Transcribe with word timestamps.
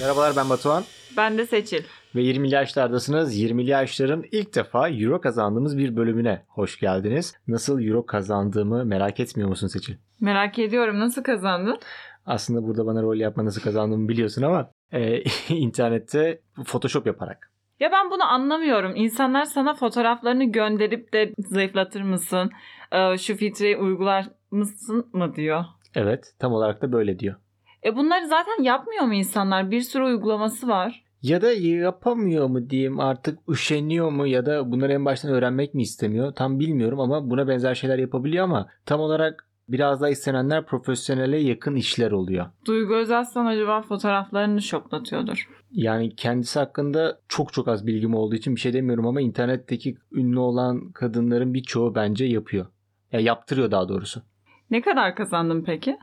Merhabalar 0.00 0.36
ben 0.36 0.50
Batuhan 0.50 0.84
Ben 1.16 1.38
de 1.38 1.46
Seçil. 1.46 1.82
ve 2.14 2.20
20'li 2.22 2.54
yaşlardasınız. 2.54 3.38
20'li 3.38 3.70
yaşların 3.70 4.24
ilk 4.32 4.54
defa 4.54 4.88
Euro 4.88 5.20
kazandığımız 5.20 5.78
bir 5.78 5.96
bölümüne 5.96 6.42
hoş 6.48 6.78
geldiniz. 6.80 7.34
Nasıl 7.48 7.82
Euro 7.82 8.06
kazandığımı 8.06 8.84
merak 8.84 9.20
etmiyor 9.20 9.48
musun 9.48 9.66
Seçil? 9.66 9.94
Merak 10.20 10.58
ediyorum 10.58 11.00
nasıl 11.00 11.22
kazandın? 11.22 11.78
Aslında 12.26 12.62
burada 12.66 12.86
bana 12.86 13.02
rol 13.02 13.16
yapma 13.16 13.44
nasıl 13.44 13.62
kazandığımı 13.62 14.08
biliyorsun 14.08 14.42
ama 14.42 14.70
e, 14.92 15.22
internette 15.48 16.40
Photoshop 16.66 17.06
yaparak. 17.06 17.50
Ya 17.80 17.92
ben 17.92 18.10
bunu 18.10 18.24
anlamıyorum. 18.24 18.92
İnsanlar 18.96 19.44
sana 19.44 19.74
fotoğraflarını 19.74 20.44
gönderip 20.44 21.12
de 21.12 21.32
zayıflatır 21.38 22.02
mısın? 22.02 22.50
Ee, 22.92 23.18
Şu 23.18 23.36
filtreyi 23.36 23.76
uygular 23.76 24.26
mısın 24.50 25.06
mı 25.12 25.34
diyor. 25.36 25.64
Evet 25.94 26.34
tam 26.38 26.52
olarak 26.52 26.82
da 26.82 26.92
böyle 26.92 27.18
diyor. 27.18 27.34
E 27.84 27.96
bunları 27.96 28.26
zaten 28.26 28.62
yapmıyor 28.62 29.04
mu 29.04 29.14
insanlar? 29.14 29.70
Bir 29.70 29.80
sürü 29.80 30.04
uygulaması 30.04 30.68
var. 30.68 31.04
Ya 31.22 31.42
da 31.42 31.52
yapamıyor 31.52 32.46
mu 32.46 32.70
diyeyim 32.70 33.00
artık 33.00 33.38
üşeniyor 33.48 34.10
mu 34.10 34.26
ya 34.26 34.46
da 34.46 34.72
bunları 34.72 34.92
en 34.92 35.04
baştan 35.04 35.32
öğrenmek 35.32 35.74
mi 35.74 35.82
istemiyor 35.82 36.32
tam 36.32 36.60
bilmiyorum 36.60 37.00
ama 37.00 37.30
buna 37.30 37.48
benzer 37.48 37.74
şeyler 37.74 37.98
yapabiliyor 37.98 38.44
ama 38.44 38.68
tam 38.86 39.00
olarak 39.00 39.48
biraz 39.68 40.00
daha 40.00 40.10
istenenler 40.10 40.66
profesyonele 40.66 41.36
yakın 41.36 41.74
işler 41.74 42.10
oluyor. 42.10 42.46
Duygu 42.66 42.94
Özaslan 42.94 43.46
acaba 43.46 43.82
fotoğraflarını 43.82 44.62
şoklatıyordur. 44.62 45.48
Yani 45.72 46.16
kendisi 46.16 46.58
hakkında 46.58 47.18
çok 47.28 47.52
çok 47.52 47.68
az 47.68 47.86
bilgim 47.86 48.14
olduğu 48.14 48.34
için 48.34 48.56
bir 48.56 48.60
şey 48.60 48.72
demiyorum 48.72 49.06
ama 49.06 49.20
internetteki 49.20 49.96
ünlü 50.12 50.38
olan 50.38 50.90
kadınların 50.92 51.54
birçoğu 51.54 51.94
bence 51.94 52.24
yapıyor. 52.24 52.66
Ya 53.12 53.20
yaptırıyor 53.20 53.70
daha 53.70 53.88
doğrusu. 53.88 54.22
Ne 54.70 54.80
kadar 54.80 55.16
kazandın 55.16 55.62
peki? 55.64 55.98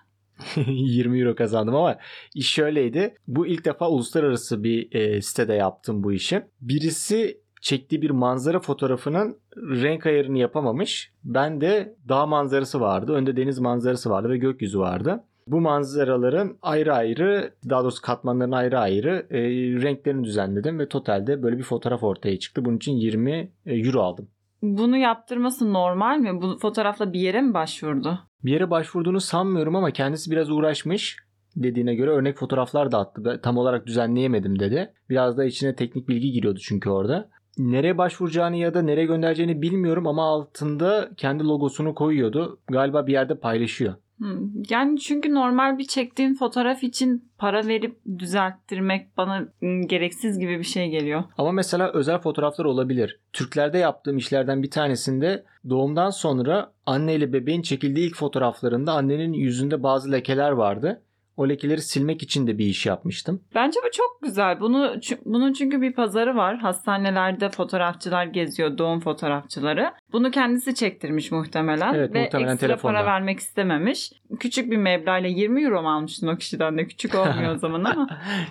20 0.68 1.20
euro 1.20 1.36
kazandım 1.36 1.76
ama 1.76 1.98
iş 2.36 2.50
şöyleydi. 2.50 3.16
Bu 3.28 3.48
ilk 3.48 3.66
defa 3.66 3.90
uluslararası 3.90 4.64
bir 4.64 4.96
e, 4.96 5.22
sitede 5.22 5.54
yaptım 5.54 6.04
bu 6.04 6.14
işi. 6.14 6.42
Birisi 6.62 7.42
çektiği 7.62 8.02
bir 8.02 8.10
manzara 8.10 8.60
fotoğrafının 8.60 9.38
renk 9.58 10.06
ayarını 10.06 10.38
yapamamış. 10.38 11.12
Ben 11.24 11.62
de 11.62 11.96
dağ 12.10 12.26
manzarası 12.26 12.82
vardı. 12.82 13.14
Önde 13.14 13.38
deniz 13.38 13.60
manzarası 13.60 14.10
vardı 14.10 14.30
ve 14.30 14.38
gökyüzü 14.38 14.80
vardı. 14.80 15.24
Bu 15.48 15.62
manzaraların 15.62 16.58
ayrı 16.62 16.94
ayrı 16.94 17.54
daha 17.70 17.84
doğrusu 17.84 18.02
katmanların 18.02 18.52
ayrı 18.52 18.80
ayrı 18.80 19.28
e, 19.30 19.40
renklerini 19.82 20.24
düzenledim 20.24 20.80
ve 20.80 20.90
totalde 20.90 21.44
böyle 21.44 21.58
bir 21.58 21.64
fotoğraf 21.64 22.04
ortaya 22.04 22.40
çıktı. 22.40 22.66
Bunun 22.66 22.78
için 22.78 22.94
20 22.94 23.52
euro 23.66 24.02
aldım. 24.02 24.28
Bunu 24.62 24.98
yaptırması 24.98 25.74
normal 25.74 26.18
mi? 26.18 26.42
Bu 26.42 26.58
fotoğrafla 26.58 27.14
bir 27.14 27.20
yere 27.20 27.42
mi 27.42 27.54
başvurdu? 27.54 28.20
Bir 28.44 28.52
yere 28.52 28.70
başvurduğunu 28.70 29.22
sanmıyorum 29.22 29.76
ama 29.76 29.92
kendisi 29.92 30.32
biraz 30.32 30.52
uğraşmış 30.52 31.18
dediğine 31.56 31.96
göre 31.96 32.12
örnek 32.12 32.38
fotoğraflar 32.38 32.92
da 32.92 33.00
attı. 33.00 33.26
Ben 33.26 33.42
tam 33.42 33.58
olarak 33.58 33.88
düzenleyemedim 33.88 34.60
dedi. 34.60 34.94
Biraz 35.10 35.38
da 35.38 35.46
içine 35.46 35.76
teknik 35.76 36.08
bilgi 36.08 36.32
giriyordu 36.32 36.60
çünkü 36.60 36.90
orada. 36.90 37.30
Nereye 37.58 37.98
başvuracağını 37.98 38.56
ya 38.56 38.74
da 38.74 38.82
nereye 38.82 39.06
göndereceğini 39.06 39.62
bilmiyorum 39.62 40.08
ama 40.08 40.24
altında 40.24 41.10
kendi 41.18 41.44
logosunu 41.44 41.96
koyuyordu. 41.96 42.60
Galiba 42.68 43.08
bir 43.08 43.14
yerde 43.14 43.36
paylaşıyor. 43.36 43.94
Hmm, 44.18 44.50
Yani 44.70 45.00
çünkü 45.00 45.34
normal 45.34 45.78
bir 45.78 45.84
çektiğin 45.88 46.34
fotoğraf 46.36 46.84
için 46.84 47.30
para 47.38 47.68
verip 47.68 47.98
düzelttirmek 48.20 49.18
bana 49.18 49.48
hmm, 49.60 49.88
gereksiz 49.88 50.40
gibi 50.40 50.60
bir 50.60 50.64
şey 50.64 50.90
geliyor. 50.90 51.23
Ama 51.38 51.52
mesela 51.52 51.92
özel 51.94 52.20
fotoğraflar 52.20 52.66
olabilir. 52.66 53.20
Türklerde 53.34 53.78
yaptığım 53.78 54.18
işlerden 54.18 54.64
bir 54.64 54.72
tanesinde 54.72 55.44
doğumdan 55.70 56.10
sonra 56.10 56.72
anne 56.86 57.16
ile 57.16 57.34
bebeğin 57.34 57.62
çekildiği 57.62 58.08
ilk 58.08 58.16
fotoğraflarında 58.16 58.94
annenin 58.94 59.34
yüzünde 59.34 59.84
bazı 59.84 60.12
lekeler 60.12 60.52
vardı. 60.52 61.02
O 61.38 61.50
lekeleri 61.50 61.82
silmek 61.82 62.24
için 62.24 62.48
de 62.48 62.58
bir 62.58 62.66
iş 62.66 62.86
yapmıştım. 62.86 63.42
Bence 63.56 63.80
bu 63.86 63.92
çok 63.92 64.20
güzel. 64.22 64.60
Bunu 64.60 64.95
bunun 65.26 65.54
çünkü 65.54 65.82
bir 65.82 65.94
pazarı 65.94 66.36
var. 66.36 66.58
Hastanelerde 66.58 67.50
fotoğrafçılar 67.50 68.26
geziyor, 68.26 68.78
doğum 68.78 69.00
fotoğrafçıları. 69.00 69.92
Bunu 70.11 70.32
kendisi 70.32 70.76
çektirmiş 70.76 71.32
muhtemelen 71.32 71.94
Evet, 71.94 72.14
ve 72.14 72.23
muhtemelen 72.23 72.52
ekstra 72.54 72.67
telefonda. 72.67 72.94
para 72.94 73.06
vermek 73.06 73.39
istememiş. 73.39 74.11
Küçük 74.39 74.72
bir 74.72 74.78
meblağla 74.78 75.28
20 75.28 75.64
euro 75.64 75.82
mu 75.82 75.89
almıştın 75.92 76.28
o 76.28 76.38
kişiden 76.38 76.78
de 76.78 76.88
küçük 76.88 77.16
olmuyor 77.16 77.56
o 77.56 77.58
zaman 77.60 77.84
ama 77.84 78.08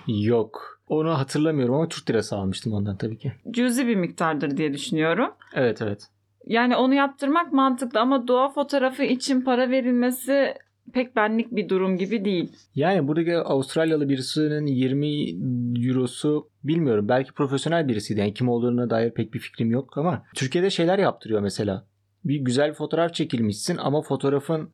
Yok. 0.07 0.79
Onu 0.87 1.17
hatırlamıyorum 1.19 1.75
ama 1.75 1.87
Türk 1.87 2.09
lirası 2.09 2.35
almıştım 2.35 2.73
ondan 2.73 2.97
tabii 2.97 3.17
ki. 3.17 3.31
cüzi 3.51 3.87
bir 3.87 3.95
miktardır 3.95 4.57
diye 4.57 4.73
düşünüyorum. 4.73 5.31
Evet 5.53 5.81
evet. 5.81 6.07
Yani 6.45 6.75
onu 6.75 6.93
yaptırmak 6.93 7.53
mantıklı 7.53 7.99
ama 7.99 8.27
doğa 8.27 8.49
fotoğrafı 8.49 9.03
için 9.03 9.41
para 9.41 9.69
verilmesi 9.69 10.53
pek 10.93 11.15
benlik 11.15 11.51
bir 11.51 11.69
durum 11.69 11.97
gibi 11.97 12.25
değil. 12.25 12.51
Yani 12.75 13.07
buradaki 13.07 13.37
Avustralyalı 13.37 14.09
birisinin 14.09 14.65
20 14.65 15.87
eurosu 15.87 16.49
bilmiyorum. 16.63 17.09
Belki 17.09 17.31
profesyonel 17.33 17.87
birisiydi. 17.87 18.19
Yani 18.19 18.33
kim 18.33 18.49
olduğuna 18.49 18.89
dair 18.89 19.13
pek 19.13 19.33
bir 19.33 19.39
fikrim 19.39 19.71
yok 19.71 19.97
ama 19.97 20.23
Türkiye'de 20.35 20.69
şeyler 20.69 20.99
yaptırıyor 20.99 21.41
mesela. 21.41 21.87
Bir 22.27 22.35
güzel 22.39 22.73
fotoğraf 22.73 23.13
çekilmişsin 23.13 23.77
ama 23.77 24.01
fotoğrafın 24.01 24.69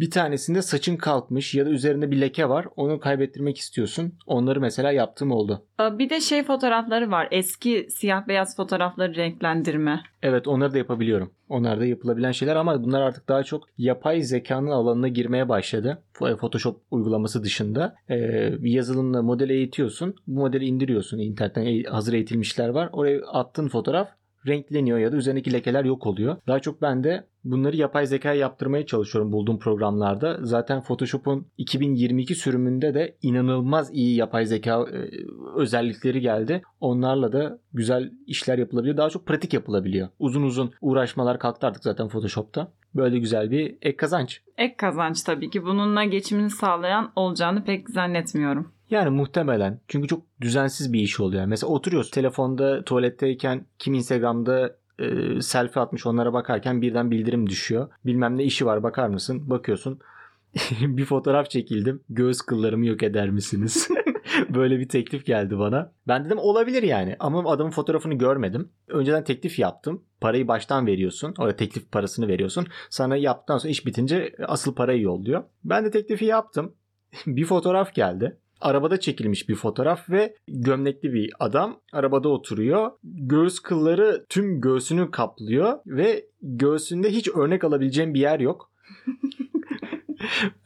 bir 0.00 0.10
tanesinde 0.10 0.62
saçın 0.62 0.96
kalkmış 0.96 1.54
ya 1.54 1.66
da 1.66 1.70
üzerinde 1.70 2.10
bir 2.10 2.20
leke 2.20 2.48
var. 2.48 2.66
Onu 2.76 3.00
kaybettirmek 3.00 3.58
istiyorsun. 3.58 4.12
Onları 4.26 4.60
mesela 4.60 4.92
yaptığım 4.92 5.30
oldu. 5.30 5.62
Bir 5.98 6.10
de 6.10 6.20
şey 6.20 6.42
fotoğrafları 6.42 7.10
var. 7.10 7.28
Eski 7.30 7.86
siyah 7.90 8.28
beyaz 8.28 8.56
fotoğrafları 8.56 9.14
renklendirme. 9.14 10.00
Evet 10.22 10.48
onları 10.48 10.74
da 10.74 10.78
yapabiliyorum. 10.78 11.30
Onlar 11.48 11.80
da 11.80 11.86
yapılabilen 11.86 12.32
şeyler 12.32 12.56
ama 12.56 12.84
bunlar 12.84 13.00
artık 13.00 13.28
daha 13.28 13.42
çok 13.42 13.64
yapay 13.78 14.22
zekanın 14.22 14.70
alanına 14.70 15.08
girmeye 15.08 15.48
başladı. 15.48 16.02
F- 16.12 16.36
Photoshop 16.36 16.80
uygulaması 16.90 17.42
dışında. 17.44 17.94
Ee, 18.10 18.52
bir 18.62 18.70
yazılımla 18.70 19.22
modeli 19.22 19.52
eğitiyorsun. 19.52 20.14
Bu 20.26 20.40
modeli 20.40 20.64
indiriyorsun. 20.64 21.18
İnternetten 21.18 21.62
eğ- 21.66 21.86
hazır 21.88 22.12
eğitilmişler 22.12 22.68
var. 22.68 22.88
Oraya 22.92 23.20
attığın 23.26 23.68
fotoğraf 23.68 24.08
renkleniyor 24.46 24.98
ya 24.98 25.12
da 25.12 25.16
üzerindeki 25.16 25.52
lekeler 25.52 25.84
yok 25.84 26.06
oluyor. 26.06 26.36
Daha 26.46 26.60
çok 26.60 26.82
ben 26.82 27.04
de 27.04 27.24
bunları 27.44 27.76
yapay 27.76 28.06
zekaya 28.06 28.34
yaptırmaya 28.34 28.86
çalışıyorum 28.86 29.32
bulduğum 29.32 29.58
programlarda. 29.58 30.38
Zaten 30.42 30.82
Photoshop'un 30.82 31.46
2022 31.58 32.34
sürümünde 32.34 32.94
de 32.94 33.16
inanılmaz 33.22 33.94
iyi 33.94 34.16
yapay 34.16 34.46
zeka 34.46 34.86
e, 34.92 35.10
özellikleri 35.56 36.20
geldi. 36.20 36.62
Onlarla 36.80 37.32
da 37.32 37.58
güzel 37.72 38.12
işler 38.26 38.58
yapılabiliyor. 38.58 38.96
Daha 38.96 39.10
çok 39.10 39.26
pratik 39.26 39.54
yapılabiliyor. 39.54 40.08
Uzun 40.18 40.42
uzun 40.42 40.72
uğraşmalar 40.80 41.38
kalktı 41.38 41.66
artık 41.66 41.82
zaten 41.82 42.08
Photoshop'ta. 42.08 42.72
Böyle 42.94 43.18
güzel 43.18 43.50
bir 43.50 43.76
ek 43.82 43.96
kazanç. 43.96 44.42
Ek 44.58 44.74
kazanç 44.76 45.22
tabii 45.22 45.50
ki. 45.50 45.64
Bununla 45.64 46.04
geçimini 46.04 46.50
sağlayan 46.50 47.12
olacağını 47.16 47.64
pek 47.64 47.90
zannetmiyorum. 47.90 48.72
Yani 48.90 49.10
muhtemelen. 49.10 49.80
Çünkü 49.88 50.08
çok 50.08 50.22
düzensiz 50.40 50.92
bir 50.92 51.00
iş 51.00 51.20
oluyor. 51.20 51.44
Mesela 51.44 51.72
oturuyoruz 51.72 52.10
telefonda 52.10 52.84
tuvaletteyken 52.84 53.66
kim 53.78 53.94
Instagram'da 53.94 54.76
e, 54.98 55.40
selfie 55.42 55.82
atmış 55.82 56.06
onlara 56.06 56.32
bakarken 56.32 56.82
birden 56.82 57.10
bildirim 57.10 57.50
düşüyor. 57.50 57.88
Bilmem 58.06 58.36
ne 58.36 58.44
işi 58.44 58.66
var 58.66 58.82
bakar 58.82 59.08
mısın? 59.08 59.50
Bakıyorsun. 59.50 60.00
bir 60.80 61.04
fotoğraf 61.04 61.50
çekildim. 61.50 62.02
Göğüs 62.08 62.40
kıllarımı 62.40 62.86
yok 62.86 63.02
eder 63.02 63.30
misiniz? 63.30 63.88
Böyle 64.48 64.78
bir 64.78 64.88
teklif 64.88 65.26
geldi 65.26 65.58
bana. 65.58 65.92
Ben 66.08 66.24
dedim 66.24 66.38
olabilir 66.38 66.82
yani. 66.82 67.16
Ama 67.20 67.50
adamın 67.50 67.70
fotoğrafını 67.70 68.14
görmedim. 68.14 68.68
Önceden 68.88 69.24
teklif 69.24 69.58
yaptım. 69.58 70.04
Parayı 70.20 70.48
baştan 70.48 70.86
veriyorsun. 70.86 71.34
Orada 71.38 71.56
teklif 71.56 71.92
parasını 71.92 72.28
veriyorsun. 72.28 72.66
Sana 72.90 73.16
yaptıktan 73.16 73.58
sonra 73.58 73.70
iş 73.70 73.86
bitince 73.86 74.34
asıl 74.46 74.74
parayı 74.74 75.02
yolluyor. 75.02 75.44
Ben 75.64 75.84
de 75.84 75.90
teklifi 75.90 76.24
yaptım. 76.24 76.74
bir 77.26 77.44
fotoğraf 77.44 77.94
geldi. 77.94 78.36
Arabada 78.60 79.00
çekilmiş 79.00 79.48
bir 79.48 79.54
fotoğraf 79.54 80.10
ve 80.10 80.34
gömlekli 80.48 81.12
bir 81.12 81.32
adam 81.40 81.80
arabada 81.92 82.28
oturuyor. 82.28 82.90
Göğüs 83.04 83.58
kılları 83.58 84.24
tüm 84.28 84.60
göğsünü 84.60 85.10
kaplıyor 85.10 85.78
ve 85.86 86.26
göğsünde 86.42 87.10
hiç 87.10 87.28
örnek 87.28 87.64
alabileceğim 87.64 88.14
bir 88.14 88.20
yer 88.20 88.40
yok. 88.40 88.70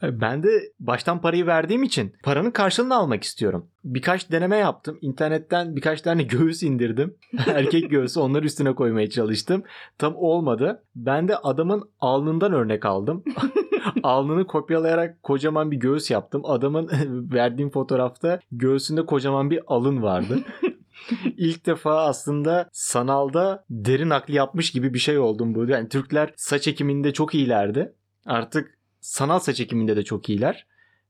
Ben 0.01 0.43
de 0.43 0.71
baştan 0.79 1.21
parayı 1.21 1.45
verdiğim 1.45 1.83
için 1.83 2.13
paranın 2.23 2.51
karşılığını 2.51 2.95
almak 2.95 3.23
istiyorum. 3.23 3.67
Birkaç 3.83 4.31
deneme 4.31 4.57
yaptım. 4.57 4.97
İnternetten 5.01 5.75
birkaç 5.75 6.01
tane 6.01 6.23
göğüs 6.23 6.63
indirdim. 6.63 7.15
Erkek 7.47 7.89
göğsü 7.89 8.19
onları 8.19 8.45
üstüne 8.45 8.75
koymaya 8.75 9.09
çalıştım. 9.09 9.63
Tam 9.97 10.15
olmadı. 10.15 10.83
Ben 10.95 11.27
de 11.27 11.37
adamın 11.37 11.89
alnından 11.99 12.53
örnek 12.53 12.85
aldım. 12.85 13.23
Alnını 14.03 14.47
kopyalayarak 14.47 15.23
kocaman 15.23 15.71
bir 15.71 15.77
göğüs 15.77 16.11
yaptım. 16.11 16.41
Adamın 16.45 16.89
verdiğim 17.33 17.69
fotoğrafta 17.69 18.39
göğsünde 18.51 19.05
kocaman 19.05 19.49
bir 19.49 19.59
alın 19.67 20.03
vardı. 20.03 20.39
İlk 21.37 21.65
defa 21.65 22.05
aslında 22.05 22.69
sanalda 22.71 23.65
derin 23.69 24.09
nakli 24.09 24.35
yapmış 24.35 24.71
gibi 24.71 24.93
bir 24.93 24.99
şey 24.99 25.17
oldum 25.19 25.55
bu. 25.55 25.65
Yani 25.65 25.89
Türkler 25.89 26.33
saç 26.35 26.67
ekiminde 26.67 27.13
çok 27.13 27.35
iyilerdi. 27.35 27.93
Artık 28.25 28.77
sanal 29.01 29.39
saç 29.39 29.59
ekiminde 29.59 29.95
de 29.95 30.03
çok 30.03 30.29
iyiler. 30.29 30.65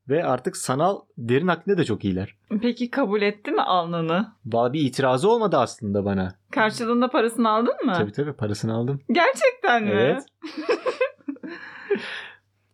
Ve 0.09 0.25
artık 0.25 0.57
sanal 0.57 0.99
derin 1.17 1.47
naklinde 1.47 1.77
de 1.77 1.83
çok 1.83 2.05
iyiler. 2.05 2.35
Peki 2.61 2.89
kabul 2.91 3.21
etti 3.21 3.51
mi 3.51 3.61
alnını? 3.61 4.27
Valla 4.45 4.73
bir 4.73 4.79
itirazı 4.79 5.29
olmadı 5.29 5.57
aslında 5.57 6.05
bana. 6.05 6.35
Karşılığında 6.51 7.07
parasını 7.09 7.49
aldın 7.49 7.85
mı? 7.85 7.93
Tabii 7.97 8.11
tabii 8.11 8.33
parasını 8.33 8.73
aldım. 8.73 9.01
Gerçekten 9.11 9.83
mi? 9.83 9.89
Evet. 9.93 10.23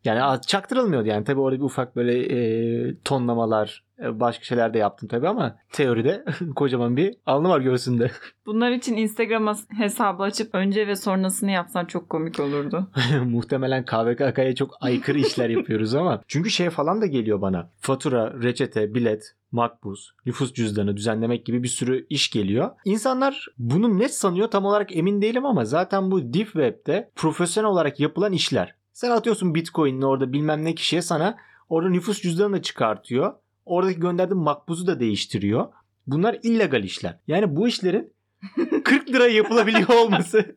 Yani 0.04 0.42
çaktırılmıyordu 0.42 1.08
yani. 1.08 1.24
Tabii 1.24 1.40
orada 1.40 1.60
bir 1.60 1.66
ufak 1.66 1.96
böyle 1.96 2.20
e, 2.20 2.96
tonlamalar, 3.04 3.84
e, 4.00 4.20
başka 4.20 4.44
şeyler 4.44 4.74
de 4.74 4.78
yaptım 4.78 5.10
tabii 5.10 5.28
ama 5.28 5.56
teoride 5.72 6.26
kocaman 6.56 6.98
bir 6.98 7.16
alnı 7.26 7.50
var 7.50 7.60
göğsünde. 7.60 8.12
Bunlar 8.46 8.72
için 8.72 8.98
Instagram 8.98 9.56
hesabı 9.78 10.24
açıp 10.24 10.56
önce 10.56 10.88
ve 10.88 10.96
sonrasını 10.96 11.52
yapsan 11.52 11.86
çok 11.86 12.10
komik 12.10 12.40
olurdu. 12.40 12.88
Muhtemelen 13.26 13.86
KVKK'ya 13.86 14.56
çok 14.56 14.74
aykırı 14.82 15.20
işler 15.20 15.50
yapıyoruz 15.50 15.96
ama. 15.96 16.22
Çünkü 16.28 16.50
şey 16.50 16.70
falan 16.70 17.02
da 17.02 17.06
geliyor 17.06 17.42
bana. 17.42 17.70
Fatura, 17.80 18.34
reçete, 18.44 18.94
bilet, 18.94 19.36
makbuz, 19.52 20.16
nüfus 20.26 20.54
cüzdanı 20.54 20.98
düzenlemek 20.98 21.46
gibi 21.46 21.64
bir 21.64 21.68
sürü 21.68 22.06
iş 22.10 22.30
geliyor. 22.30 22.72
İnsanlar 22.86 23.48
bunu 23.58 24.00
ne 24.00 24.10
sanıyor 24.10 24.48
tam 24.48 24.66
olarak 24.66 24.96
emin 24.96 25.22
değilim 25.22 25.46
ama 25.46 25.66
zaten 25.66 26.12
bu 26.12 26.34
Deep 26.34 26.46
Web'de 26.46 27.12
profesyonel 27.16 27.70
olarak 27.70 28.00
yapılan 28.00 28.34
işler. 28.34 28.76
Sen 28.94 29.12
atıyorsun 29.12 29.56
Bitcoin'ini 29.56 30.06
orada 30.06 30.34
bilmem 30.34 30.66
ne 30.66 30.76
kişiye 30.76 31.02
sana 31.02 31.38
orada 31.70 31.90
nüfus 31.90 32.22
cüzdanını 32.22 32.56
da 32.56 32.62
çıkartıyor. 32.62 33.34
Oradaki 33.66 34.00
gönderdiğin 34.00 34.44
makbuzu 34.44 34.88
da 34.88 35.00
değiştiriyor. 35.00 35.68
Bunlar 36.08 36.38
illegal 36.44 36.84
işler. 36.84 37.20
Yani 37.28 37.56
bu 37.56 37.68
işlerin 37.68 38.14
40 38.84 39.10
lira 39.10 39.28
yapılabiliyor 39.28 39.90
olması 39.90 40.56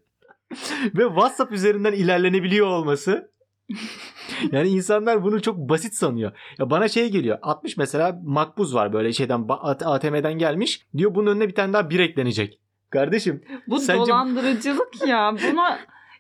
ve 0.94 1.04
WhatsApp 1.04 1.52
üzerinden 1.52 1.92
ilerlenebiliyor 1.92 2.66
olması. 2.66 3.30
Yani 4.52 4.68
insanlar 4.68 5.24
bunu 5.24 5.42
çok 5.42 5.56
basit 5.56 5.94
sanıyor. 5.94 6.32
Ya 6.58 6.70
bana 6.70 6.88
şey 6.88 7.10
geliyor. 7.10 7.38
60 7.42 7.76
mesela 7.76 8.20
makbuz 8.24 8.74
var 8.74 8.92
böyle 8.92 9.12
şeyden 9.12 9.46
ATM'den 9.48 10.32
gelmiş. 10.38 10.86
Diyor 10.96 11.14
bunun 11.14 11.30
önüne 11.30 11.48
bir 11.48 11.54
tane 11.54 11.72
daha 11.72 11.90
bir 11.90 12.00
eklenecek. 12.00 12.60
Kardeşim 12.90 13.44
Bu 13.66 13.78
Sence- 13.78 14.00
dolandırıcılık 14.00 15.06
ya. 15.06 15.36
Buna 15.52 15.78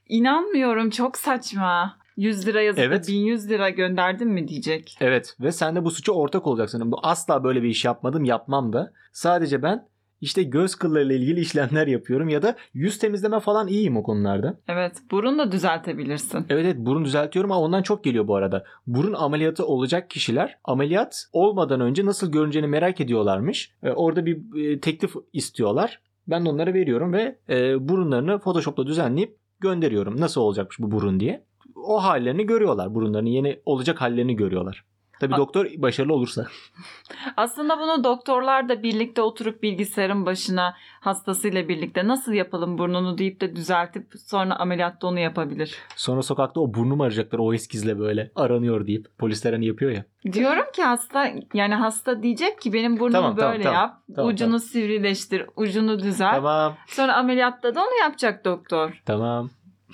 inanmıyorum. 0.08 0.90
Çok 0.90 1.18
saçma. 1.18 2.03
100 2.16 2.46
lira 2.46 2.62
yazıp 2.62 2.82
Evet. 2.84 3.04
da 3.08 3.12
1100 3.12 3.48
lira 3.50 3.70
gönderdin 3.70 4.28
mi 4.28 4.48
diyecek. 4.48 4.96
evet 5.00 5.36
ve 5.40 5.52
sen 5.52 5.76
de 5.76 5.84
bu 5.84 5.90
suça 5.90 6.12
ortak 6.12 6.46
olacaksın. 6.46 6.92
Bu 6.92 6.98
asla 7.02 7.44
böyle 7.44 7.62
bir 7.62 7.68
iş 7.68 7.84
yapmadım 7.84 8.24
yapmam 8.24 8.72
da. 8.72 8.92
Sadece 9.12 9.62
ben 9.62 9.88
işte 10.20 10.42
göz 10.42 10.74
kıllarıyla 10.74 11.14
ilgili 11.14 11.40
işlemler 11.46 11.86
yapıyorum 11.86 12.28
ya 12.28 12.42
da 12.42 12.56
yüz 12.74 12.98
temizleme 12.98 13.40
falan 13.40 13.68
iyiyim 13.68 13.96
o 13.96 14.02
konularda. 14.02 14.58
Evet. 14.68 14.92
Burun 15.10 15.38
da 15.38 15.52
düzeltebilirsin. 15.52 16.38
Evet 16.48 16.64
evet 16.64 16.76
burun 16.78 17.04
düzeltiyorum 17.04 17.52
ama 17.52 17.60
ondan 17.60 17.82
çok 17.82 18.04
geliyor 18.04 18.28
bu 18.28 18.36
arada. 18.36 18.64
Burun 18.86 19.12
ameliyatı 19.12 19.66
olacak 19.66 20.10
kişiler 20.10 20.58
ameliyat 20.64 21.28
olmadan 21.32 21.80
önce 21.80 22.06
nasıl 22.06 22.32
görüneceğini 22.32 22.68
merak 22.68 23.00
ediyorlarmış. 23.00 23.72
Ee, 23.82 23.90
orada 23.90 24.26
bir 24.26 24.64
e, 24.64 24.80
teklif 24.80 25.14
istiyorlar. 25.32 26.00
Ben 26.28 26.44
de 26.44 26.48
onlara 26.48 26.74
veriyorum 26.74 27.12
ve 27.12 27.38
e, 27.48 27.88
burunlarını 27.88 28.38
Photoshop'la 28.38 28.86
düzenleyip 28.86 29.36
gönderiyorum. 29.60 30.20
Nasıl 30.20 30.40
olacakmış 30.40 30.78
bu 30.78 30.90
burun 30.90 31.20
diye. 31.20 31.44
O 31.84 32.02
hallerini 32.02 32.46
görüyorlar. 32.46 32.94
Burunlarının 32.94 33.30
yeni 33.30 33.60
olacak 33.66 34.00
hallerini 34.00 34.36
görüyorlar. 34.36 34.84
Tabii 35.20 35.36
doktor 35.36 35.66
başarılı 35.76 36.14
olursa. 36.14 36.46
Aslında 37.36 37.78
bunu 37.78 38.04
doktorlar 38.04 38.68
da 38.68 38.82
birlikte 38.82 39.22
oturup 39.22 39.62
bilgisayarın 39.62 40.26
başına 40.26 40.74
hastasıyla 41.00 41.68
birlikte 41.68 42.08
nasıl 42.08 42.32
yapalım 42.32 42.78
burnunu 42.78 43.18
deyip 43.18 43.40
de 43.40 43.56
düzeltip 43.56 44.12
sonra 44.26 44.56
ameliyatta 44.56 45.06
onu 45.06 45.18
yapabilir. 45.18 45.78
Sonra 45.96 46.22
sokakta 46.22 46.60
o 46.60 46.74
burnum 46.74 47.00
arayacaklar 47.00 47.38
o 47.38 47.54
eskizle 47.54 47.98
böyle 47.98 48.30
aranıyor 48.34 48.86
deyip. 48.86 49.18
Polisler 49.18 49.52
hani 49.52 49.66
yapıyor 49.66 49.90
ya. 49.90 50.04
Diyorum 50.32 50.64
ki 50.72 50.82
hasta 50.82 51.32
yani 51.54 51.74
hasta 51.74 52.22
diyecek 52.22 52.60
ki 52.60 52.72
benim 52.72 53.00
burnumu 53.00 53.12
tamam, 53.12 53.36
böyle 53.36 53.62
tamam. 53.62 53.80
yap. 53.80 54.02
Tamam, 54.16 54.30
ucunu 54.30 54.48
tamam. 54.48 54.60
sivrileştir, 54.60 55.46
ucunu 55.56 55.98
düzelt. 55.98 56.34
Tamam. 56.34 56.76
Sonra 56.86 57.14
ameliyatta 57.16 57.74
da 57.74 57.80
onu 57.80 58.00
yapacak 58.02 58.44
doktor. 58.44 59.02
Tamam. 59.06 59.50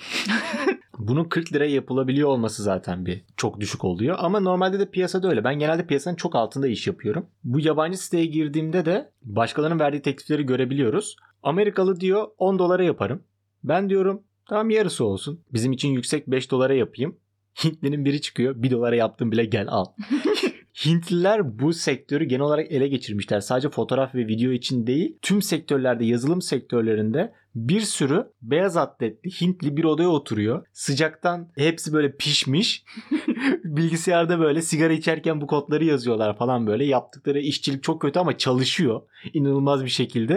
Bunun 0.97 1.23
40 1.23 1.53
liraya 1.53 1.71
yapılabiliyor 1.71 2.29
olması 2.29 2.63
zaten 2.63 3.05
bir 3.05 3.21
çok 3.37 3.59
düşük 3.59 3.85
oluyor. 3.85 4.17
Ama 4.19 4.39
normalde 4.39 4.79
de 4.79 4.91
piyasada 4.91 5.29
öyle. 5.29 5.43
Ben 5.43 5.59
genelde 5.59 5.87
piyasanın 5.87 6.15
çok 6.15 6.35
altında 6.35 6.67
iş 6.67 6.87
yapıyorum. 6.87 7.25
Bu 7.43 7.59
yabancı 7.59 7.97
siteye 7.97 8.25
girdiğimde 8.25 8.85
de 8.85 9.11
başkalarının 9.23 9.79
verdiği 9.79 10.01
teklifleri 10.01 10.45
görebiliyoruz. 10.45 11.15
Amerikalı 11.43 11.99
diyor 11.99 12.27
10 12.37 12.59
dolara 12.59 12.83
yaparım. 12.83 13.23
Ben 13.63 13.89
diyorum 13.89 14.23
tamam 14.49 14.69
yarısı 14.69 15.05
olsun. 15.05 15.41
Bizim 15.53 15.71
için 15.71 15.89
yüksek 15.89 16.27
5 16.27 16.51
dolara 16.51 16.73
yapayım. 16.73 17.15
Hintlinin 17.63 18.05
biri 18.05 18.21
çıkıyor 18.21 18.55
1 18.57 18.71
dolara 18.71 18.95
yaptım 18.95 19.31
bile 19.31 19.45
gel 19.45 19.67
al. 19.69 19.85
Hintliler 20.85 21.59
bu 21.59 21.73
sektörü 21.73 22.23
genel 22.23 22.41
olarak 22.41 22.71
ele 22.71 22.87
geçirmişler. 22.87 23.39
Sadece 23.39 23.69
fotoğraf 23.69 24.15
ve 24.15 24.27
video 24.27 24.51
için 24.51 24.87
değil, 24.87 25.17
tüm 25.21 25.41
sektörlerde, 25.41 26.05
yazılım 26.05 26.41
sektörlerinde 26.41 27.33
bir 27.55 27.81
sürü 27.81 28.31
beyaz 28.41 28.77
atletli 28.77 29.31
Hintli 29.41 29.77
bir 29.77 29.83
odaya 29.83 30.09
oturuyor. 30.09 30.65
Sıcaktan 30.73 31.51
hepsi 31.57 31.93
böyle 31.93 32.15
pişmiş. 32.15 32.83
Bilgisayarda 33.63 34.39
böyle 34.39 34.61
sigara 34.61 34.93
içerken 34.93 35.41
bu 35.41 35.47
kodları 35.47 35.85
yazıyorlar 35.85 36.37
falan 36.37 36.67
böyle. 36.67 36.85
Yaptıkları 36.85 37.39
işçilik 37.39 37.83
çok 37.83 38.01
kötü 38.01 38.19
ama 38.19 38.37
çalışıyor. 38.37 39.01
İnanılmaz 39.33 39.83
bir 39.83 39.89
şekilde. 39.89 40.33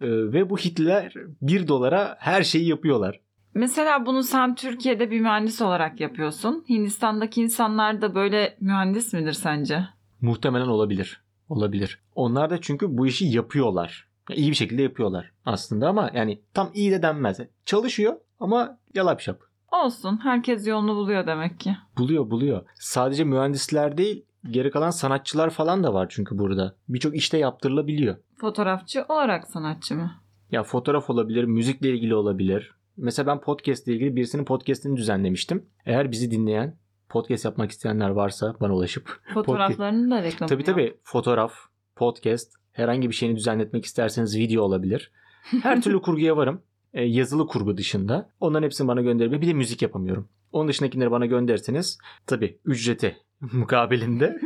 Ee, 0.00 0.08
ve 0.08 0.50
bu 0.50 0.58
Hintliler 0.58 1.12
1 1.42 1.68
dolara 1.68 2.16
her 2.18 2.42
şeyi 2.42 2.68
yapıyorlar. 2.68 3.20
Mesela 3.54 4.06
bunu 4.06 4.22
sen 4.22 4.54
Türkiye'de 4.54 5.10
bir 5.10 5.20
mühendis 5.20 5.62
olarak 5.62 6.00
yapıyorsun. 6.00 6.64
Hindistan'daki 6.68 7.42
insanlar 7.42 8.02
da 8.02 8.14
böyle 8.14 8.56
mühendis 8.60 9.12
midir 9.12 9.32
sence? 9.32 9.88
Muhtemelen 10.20 10.66
olabilir. 10.66 11.24
Olabilir. 11.48 12.02
Onlar 12.14 12.50
da 12.50 12.60
çünkü 12.60 12.98
bu 12.98 13.06
işi 13.06 13.26
yapıyorlar. 13.26 14.08
İyi 14.30 14.50
bir 14.50 14.56
şekilde 14.56 14.82
yapıyorlar 14.82 15.32
aslında 15.46 15.88
ama 15.88 16.10
yani 16.14 16.40
tam 16.54 16.70
iyi 16.74 16.90
de 16.90 17.02
denmez. 17.02 17.40
Çalışıyor 17.66 18.14
ama 18.40 18.78
yalap 18.94 19.20
şap. 19.20 19.40
Olsun. 19.84 20.20
Herkes 20.22 20.66
yolunu 20.66 20.94
buluyor 20.96 21.26
demek 21.26 21.60
ki. 21.60 21.76
Buluyor 21.98 22.30
buluyor. 22.30 22.62
Sadece 22.74 23.24
mühendisler 23.24 23.96
değil 23.96 24.24
geri 24.50 24.70
kalan 24.70 24.90
sanatçılar 24.90 25.50
falan 25.50 25.84
da 25.84 25.94
var 25.94 26.06
çünkü 26.10 26.38
burada. 26.38 26.74
Birçok 26.88 27.16
işte 27.16 27.38
yaptırılabiliyor. 27.38 28.16
Fotoğrafçı 28.36 29.04
olarak 29.08 29.46
sanatçı 29.46 29.94
mı? 29.94 30.10
Ya 30.50 30.62
fotoğraf 30.62 31.10
olabilir, 31.10 31.44
müzikle 31.44 31.90
ilgili 31.90 32.14
olabilir. 32.14 32.74
Mesela 32.96 33.26
ben 33.26 33.40
podcast 33.40 33.88
ile 33.88 33.94
ilgili 33.94 34.16
birisinin 34.16 34.44
podcast'ini 34.44 34.96
düzenlemiştim. 34.96 35.66
Eğer 35.86 36.10
bizi 36.12 36.30
dinleyen, 36.30 36.76
podcast 37.08 37.44
yapmak 37.44 37.70
isteyenler 37.70 38.08
varsa 38.10 38.54
bana 38.60 38.74
ulaşıp. 38.74 39.20
Fotoğraflarını 39.34 40.10
da 40.10 40.22
reklam 40.22 40.48
Tabii 40.48 40.64
tabii 40.64 40.96
fotoğraf, 41.02 41.52
podcast, 41.96 42.52
herhangi 42.72 43.10
bir 43.10 43.14
şeyini 43.14 43.36
düzenletmek 43.36 43.84
isterseniz 43.84 44.38
video 44.38 44.62
olabilir. 44.62 45.12
Her 45.62 45.82
türlü 45.82 46.02
kurguya 46.02 46.36
varım. 46.36 46.62
E, 46.94 47.04
yazılı 47.04 47.46
kurgu 47.46 47.76
dışında. 47.76 48.30
Onların 48.40 48.64
hepsini 48.64 48.88
bana 48.88 49.00
gönderin. 49.00 49.32
Bir 49.32 49.46
de 49.46 49.52
müzik 49.52 49.82
yapamıyorum. 49.82 50.28
Onun 50.52 50.68
dışındakileri 50.68 51.10
bana 51.10 51.26
gönderirseniz 51.26 51.98
tabii 52.26 52.58
ücreti 52.64 53.16
mukabilinde 53.52 54.40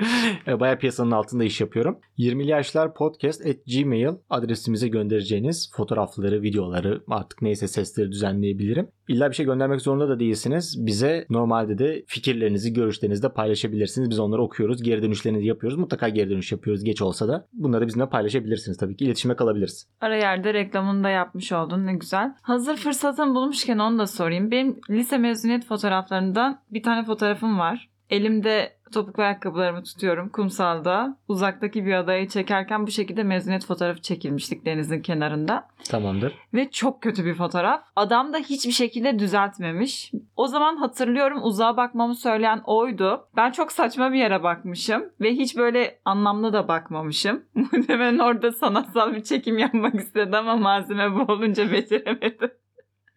e, 0.46 0.60
bayağı 0.60 0.78
piyasanın 0.78 1.10
altında 1.10 1.44
iş 1.44 1.60
yapıyorum. 1.60 1.98
20'li 2.18 2.50
yaşlar 2.50 2.94
podcast 2.94 3.46
at 3.46 3.56
gmail 3.66 4.14
adresimize 4.30 4.88
göndereceğiniz 4.88 5.70
fotoğrafları, 5.76 6.42
videoları 6.42 7.02
artık 7.08 7.42
neyse 7.42 7.68
sesleri 7.68 8.12
düzenleyebilirim. 8.12 8.88
İlla 9.08 9.30
bir 9.30 9.34
şey 9.34 9.46
göndermek 9.46 9.80
zorunda 9.80 10.08
da 10.08 10.20
değilsiniz. 10.20 10.86
Bize 10.86 11.26
normalde 11.30 11.78
de 11.78 12.04
fikirlerinizi, 12.06 12.72
görüşlerinizi 12.72 13.22
de 13.22 13.28
paylaşabilirsiniz. 13.28 14.10
Biz 14.10 14.18
onları 14.18 14.42
okuyoruz. 14.42 14.82
Geri 14.82 15.02
dönüşlerinizi 15.02 15.46
yapıyoruz. 15.46 15.78
Mutlaka 15.78 16.08
geri 16.08 16.30
dönüş 16.30 16.52
yapıyoruz 16.52 16.84
geç 16.84 17.02
olsa 17.02 17.28
da. 17.28 17.46
Bunları 17.52 17.86
bizimle 17.86 18.08
paylaşabilirsiniz 18.08 18.78
tabii 18.78 18.96
ki. 18.96 19.04
İletişime 19.04 19.36
kalabiliriz. 19.36 19.88
Ara 20.00 20.16
yerde 20.16 20.54
reklamını 20.54 21.04
da 21.04 21.08
yapmış 21.08 21.52
oldun 21.52 21.86
ne 21.86 21.94
güzel. 21.94 22.34
Hazır 22.42 22.76
fırsatın 22.76 23.34
bulmuşken 23.34 23.78
onu 23.78 23.98
da 23.98 24.06
sorayım. 24.06 24.50
Benim 24.50 24.80
lise 24.90 25.18
mezuniyet 25.18 25.64
fotoğraflarından 25.64 26.60
bir 26.70 26.82
tane 26.82 27.04
fotoğrafım 27.04 27.58
var. 27.58 27.88
Elimde 28.10 28.75
topuklu 28.92 29.22
ayakkabılarımı 29.22 29.82
tutuyorum 29.82 30.28
kumsalda. 30.28 31.16
Uzaktaki 31.28 31.86
bir 31.86 31.94
adayı 31.94 32.28
çekerken 32.28 32.86
bu 32.86 32.90
şekilde 32.90 33.22
mezuniyet 33.22 33.66
fotoğrafı 33.66 34.02
çekilmiştik 34.02 34.66
denizin 34.66 35.02
kenarında. 35.02 35.68
Tamamdır. 35.88 36.34
Ve 36.54 36.70
çok 36.70 37.02
kötü 37.02 37.24
bir 37.24 37.34
fotoğraf. 37.34 37.82
Adam 37.96 38.32
da 38.32 38.38
hiçbir 38.38 38.72
şekilde 38.72 39.18
düzeltmemiş. 39.18 40.12
O 40.36 40.46
zaman 40.46 40.76
hatırlıyorum 40.76 41.38
uzağa 41.42 41.76
bakmamı 41.76 42.14
söyleyen 42.14 42.60
oydu. 42.64 43.28
Ben 43.36 43.50
çok 43.50 43.72
saçma 43.72 44.12
bir 44.12 44.18
yere 44.18 44.42
bakmışım. 44.42 45.04
Ve 45.20 45.32
hiç 45.32 45.56
böyle 45.56 45.98
anlamlı 46.04 46.52
da 46.52 46.68
bakmamışım. 46.68 47.44
Muhtemelen 47.54 48.18
orada 48.18 48.52
sanatsal 48.52 49.14
bir 49.14 49.22
çekim 49.22 49.58
yapmak 49.58 49.94
istedi 49.94 50.36
ama 50.36 50.56
malzeme 50.56 51.14
bu 51.14 51.32
olunca 51.32 51.72
beceremedi. 51.72 52.56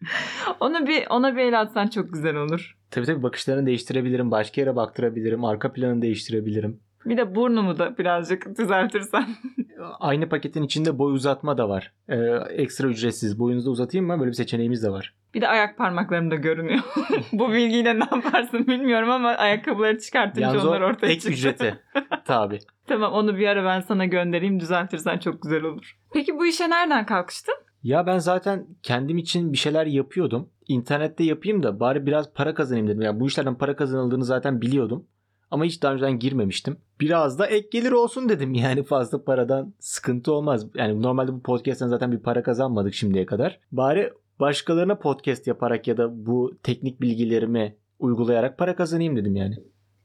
Onu 0.60 0.86
bir 0.86 1.06
ona 1.10 1.36
bir 1.36 1.40
el 1.40 1.60
atsan 1.60 1.86
çok 1.86 2.12
güzel 2.12 2.36
olur. 2.36 2.76
Tabii 2.90 3.06
tabii 3.06 3.22
bakışlarını 3.22 3.66
değiştirebilirim. 3.66 4.30
Başka 4.30 4.60
yere 4.60 4.76
baktırabilirim. 4.76 5.44
Arka 5.44 5.72
planını 5.72 6.02
değiştirebilirim. 6.02 6.80
Bir 7.06 7.16
de 7.16 7.34
burnumu 7.34 7.78
da 7.78 7.98
birazcık 7.98 8.58
düzeltirsen. 8.58 9.26
Aynı 10.00 10.28
paketin 10.28 10.62
içinde 10.62 10.98
boy 10.98 11.12
uzatma 11.12 11.58
da 11.58 11.68
var. 11.68 11.92
Ee, 12.08 12.16
ekstra 12.50 12.88
ücretsiz. 12.88 13.38
Boyunuzu 13.38 13.66
da 13.66 13.70
uzatayım 13.70 14.06
mı? 14.06 14.18
Böyle 14.20 14.30
bir 14.30 14.36
seçeneğimiz 14.36 14.82
de 14.82 14.90
var. 14.90 15.14
Bir 15.34 15.40
de 15.40 15.48
ayak 15.48 15.78
parmaklarım 15.78 16.30
da 16.30 16.34
görünüyor. 16.34 16.80
bu 17.32 17.52
bilgiyle 17.52 17.98
ne 18.00 18.04
yaparsın 18.12 18.66
bilmiyorum 18.66 19.10
ama 19.10 19.28
ayakkabıları 19.28 19.98
çıkartınca 19.98 20.46
Yalnız 20.46 20.64
onlar 20.66 20.80
ortaya 20.80 21.06
ek 21.06 21.14
çıktı. 21.20 21.30
ücreti. 21.32 21.78
Tabii. 22.24 22.58
Tamam 22.86 23.12
onu 23.12 23.36
bir 23.36 23.48
ara 23.48 23.64
ben 23.64 23.80
sana 23.80 24.04
göndereyim 24.04 24.60
düzeltirsen 24.60 25.18
çok 25.18 25.42
güzel 25.42 25.62
olur. 25.62 25.96
Peki 26.12 26.38
bu 26.38 26.46
işe 26.46 26.70
nereden 26.70 27.06
kalkıştın? 27.06 27.54
Ya 27.82 28.06
ben 28.06 28.18
zaten 28.18 28.66
kendim 28.82 29.18
için 29.18 29.52
bir 29.52 29.58
şeyler 29.58 29.86
yapıyordum. 29.86 30.48
İnternette 30.68 31.24
yapayım 31.24 31.62
da 31.62 31.80
bari 31.80 32.06
biraz 32.06 32.32
para 32.32 32.54
kazanayım 32.54 32.88
dedim. 32.88 33.02
Yani 33.02 33.20
bu 33.20 33.26
işlerden 33.26 33.54
para 33.54 33.76
kazanıldığını 33.76 34.24
zaten 34.24 34.60
biliyordum. 34.60 35.06
Ama 35.50 35.64
hiç 35.64 35.82
daha 35.82 35.92
önceden 35.92 36.18
girmemiştim. 36.18 36.76
Biraz 37.00 37.38
da 37.38 37.46
ek 37.46 37.68
gelir 37.72 37.92
olsun 37.92 38.28
dedim. 38.28 38.54
Yani 38.60 38.82
fazla 38.82 39.24
paradan 39.24 39.74
sıkıntı 39.78 40.32
olmaz. 40.32 40.66
Yani 40.74 41.02
normalde 41.02 41.32
bu 41.32 41.42
podcast'ten 41.42 41.88
zaten 41.88 42.12
bir 42.12 42.18
para 42.18 42.42
kazanmadık 42.42 42.94
şimdiye 42.94 43.26
kadar. 43.26 43.60
Bari 43.72 44.12
başkalarına 44.40 44.98
podcast 44.98 45.46
yaparak 45.46 45.88
ya 45.88 45.96
da 45.96 46.26
bu 46.26 46.54
teknik 46.62 47.00
bilgilerimi 47.00 47.76
uygulayarak 47.98 48.58
para 48.58 48.76
kazanayım 48.76 49.16
dedim 49.16 49.36
yani. 49.36 49.54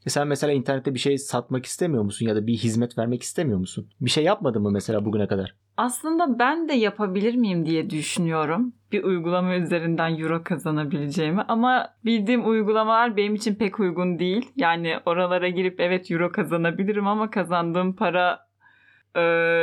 E 0.05 0.10
sen 0.10 0.27
mesela 0.27 0.53
internette 0.53 0.94
bir 0.94 1.00
şey 1.00 1.17
satmak 1.17 1.65
istemiyor 1.65 2.03
musun 2.03 2.25
ya 2.25 2.36
da 2.36 2.48
bir 2.48 2.53
hizmet 2.53 2.98
vermek 2.98 3.24
istemiyor 3.24 3.60
musun? 3.60 3.88
Bir 4.01 4.10
şey 4.10 4.24
yapmadın 4.24 4.62
mı 4.62 4.72
mesela 4.72 5.05
bugüne 5.05 5.27
kadar? 5.27 5.55
Aslında 5.77 6.39
ben 6.39 6.70
de 6.70 6.74
yapabilir 6.74 7.36
miyim 7.36 7.65
diye 7.65 7.89
düşünüyorum. 7.89 8.74
Bir 8.91 9.03
uygulama 9.03 9.55
üzerinden 9.55 10.20
euro 10.20 10.44
kazanabileceğimi 10.44 11.41
ama 11.41 11.89
bildiğim 12.05 12.50
uygulamalar 12.50 13.17
benim 13.17 13.36
için 13.36 13.55
pek 13.55 13.79
uygun 13.79 14.20
değil. 14.20 14.51
Yani 14.55 14.96
oralara 15.05 15.50
girip 15.50 15.79
evet 15.79 16.12
euro 16.12 16.32
kazanabilirim 16.32 17.08
ama 17.08 17.29
kazandığım 17.29 17.96
para 17.96 18.46
e, 19.15 19.22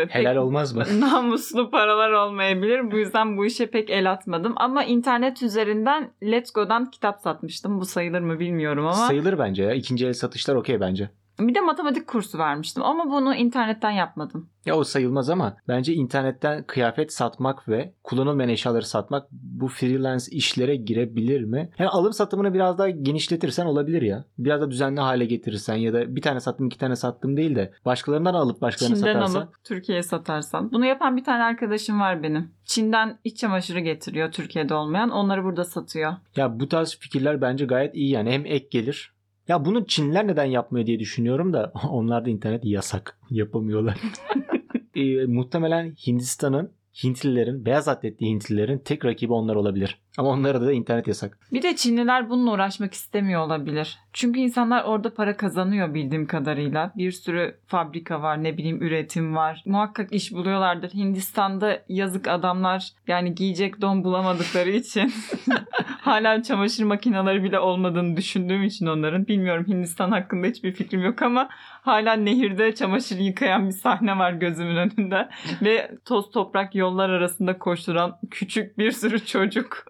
Helal 0.09 0.37
olmaz 0.37 0.75
mı? 0.75 0.85
namuslu 1.01 1.71
paralar 1.71 2.11
olmayabilir. 2.11 2.91
Bu 2.91 2.99
yüzden 2.99 3.37
bu 3.37 3.47
işe 3.47 3.67
pek 3.67 3.91
el 3.91 4.11
atmadım. 4.11 4.53
Ama 4.57 4.85
internet 4.85 5.43
üzerinden 5.43 6.11
Let's 6.23 6.53
Go'dan 6.53 6.91
kitap 6.91 7.21
satmıştım. 7.21 7.81
Bu 7.81 7.85
sayılır 7.85 8.21
mı 8.21 8.39
bilmiyorum 8.39 8.85
ama. 8.85 8.95
Sayılır 8.95 9.39
bence 9.39 9.63
ya. 9.63 9.73
İkinci 9.73 10.07
el 10.07 10.13
satışlar 10.13 10.55
okey 10.55 10.81
bence. 10.81 11.11
Bir 11.49 11.55
de 11.55 11.61
matematik 11.61 12.07
kursu 12.07 12.39
vermiştim 12.39 12.83
ama 12.83 13.11
bunu 13.11 13.35
internetten 13.35 13.91
yapmadım. 13.91 14.49
Ya 14.67 14.77
o 14.77 14.85
sayılmaz 14.85 15.31
ama 15.31 15.57
bence 15.69 15.95
internetten 15.95 16.65
kıyafet 16.67 17.13
satmak 17.13 17.69
ve 17.69 17.95
kullanılmayan 18.05 18.51
eşyaları 18.51 18.87
satmak 18.87 19.27
bu 19.31 19.69
freelance 19.69 20.25
işlere 20.31 20.77
girebilir 20.77 21.45
mi? 21.45 21.71
Yani 21.79 21.91
alım 21.91 22.13
satımını 22.13 22.55
biraz 22.55 22.79
daha 22.79 22.91
genişletirsen 22.91 23.67
olabilir 23.67 24.03
ya. 24.03 24.25
Biraz 24.39 24.61
da 24.61 24.71
düzenli 24.71 25.01
hale 25.01 25.25
getirirsen 25.25 25.75
ya 25.75 25.93
da 25.93 26.17
bir 26.17 26.23
tane 26.23 26.41
sattım 26.41 26.67
iki 26.67 26.79
tane 26.79 26.97
sattım 26.97 27.37
değil 27.37 27.57
de 27.57 27.73
başkalarından 27.85 28.35
alıp 28.35 28.61
başkalarına 28.61 28.97
Çin'den 28.97 29.13
satarsan. 29.13 29.41
alıp 29.41 29.65
Türkiye'ye 29.65 30.03
satarsan. 30.03 30.73
Bunu 30.73 30.87
yapan 30.87 31.17
bir 31.17 31.25
tane 31.25 31.43
arkadaşım 31.43 32.01
var 32.01 32.23
benim. 32.23 32.51
Çin'den 32.65 33.19
iç 33.25 33.37
çamaşırı 33.39 33.81
getiriyor 33.81 34.33
Türkiye'de 34.33 34.75
olmayan. 34.75 35.11
Onları 35.11 35.45
burada 35.45 35.65
satıyor. 35.65 36.13
Ya 36.37 36.61
bu 36.61 36.69
tarz 36.69 36.99
fikirler 36.99 37.41
bence 37.41 37.65
gayet 37.65 37.95
iyi 37.95 38.11
yani 38.11 38.31
hem 38.31 38.47
ek 38.47 38.69
gelir. 38.71 39.13
Ya 39.53 39.65
bunu 39.65 39.87
Çinliler 39.87 40.27
neden 40.27 40.45
yapmıyor 40.45 40.87
diye 40.87 40.99
düşünüyorum 40.99 41.53
da 41.53 41.73
onlarda 41.91 42.31
internet 42.31 42.65
yasak. 42.65 43.19
Yapamıyorlar. 43.31 43.99
e, 44.95 45.27
muhtemelen 45.27 45.91
Hindistan'ın 46.07 46.73
Hintlilerin, 47.05 47.67
beyaz 47.67 47.89
atletli 47.89 48.27
Hintlilerin 48.27 48.79
tek 48.79 49.05
rakibi 49.05 49.33
onlar 49.33 49.55
olabilir. 49.55 50.02
Ama 50.19 50.29
onlara 50.29 50.61
da 50.61 50.73
internet 50.73 51.09
yasak. 51.09 51.39
Bir 51.53 51.63
de 51.63 51.77
Çinliler 51.77 52.31
bununla 52.31 52.53
uğraşmak 52.53 52.95
istemiyor 52.95 53.43
olabilir. 53.43 53.99
Çünkü 54.13 54.41
insanlar 54.41 54.85
orada 54.85 55.15
para 55.15 55.37
kazanıyor 55.37 55.95
bildiğim 55.95 56.27
kadarıyla. 56.27 56.93
Bir 56.97 57.13
sürü 57.13 57.57
fabrika 57.67 58.23
var, 58.23 58.45
ne 58.45 58.59
bileyim 58.59 58.83
üretim 58.83 59.37
var. 59.37 59.63
Muhakkak 59.67 60.13
iş 60.13 60.33
buluyorlardır. 60.33 60.91
Hindistan'da 60.95 61.83
yazık 61.89 62.29
adamlar 62.29 62.89
yani 63.07 63.35
giyecek 63.35 63.81
don 63.81 64.05
bulamadıkları 64.05 64.71
için 64.71 65.13
hala 66.01 66.43
çamaşır 66.43 66.85
makineleri 66.85 67.45
bile 67.45 67.59
olmadığını 67.59 68.17
düşündüğüm 68.17 68.63
için 68.63 68.87
onların. 68.87 69.27
Bilmiyorum 69.27 69.65
Hindistan 69.69 70.11
hakkında 70.11 70.47
hiçbir 70.47 70.73
fikrim 70.73 71.03
yok 71.03 71.23
ama 71.23 71.49
hala 71.83 72.13
nehirde 72.13 72.75
çamaşır 72.75 73.19
yıkayan 73.19 73.67
bir 73.67 73.73
sahne 73.73 74.19
var 74.19 74.33
gözümün 74.33 74.77
önünde. 74.77 75.29
Ve 75.63 75.91
toz 76.05 76.31
toprak 76.31 76.75
yollar 76.75 77.11
arasında 77.11 77.59
koşturan 77.59 78.19
küçük 78.31 78.79
bir 78.79 78.93
sürü 78.93 79.27
çocuk. 79.27 79.85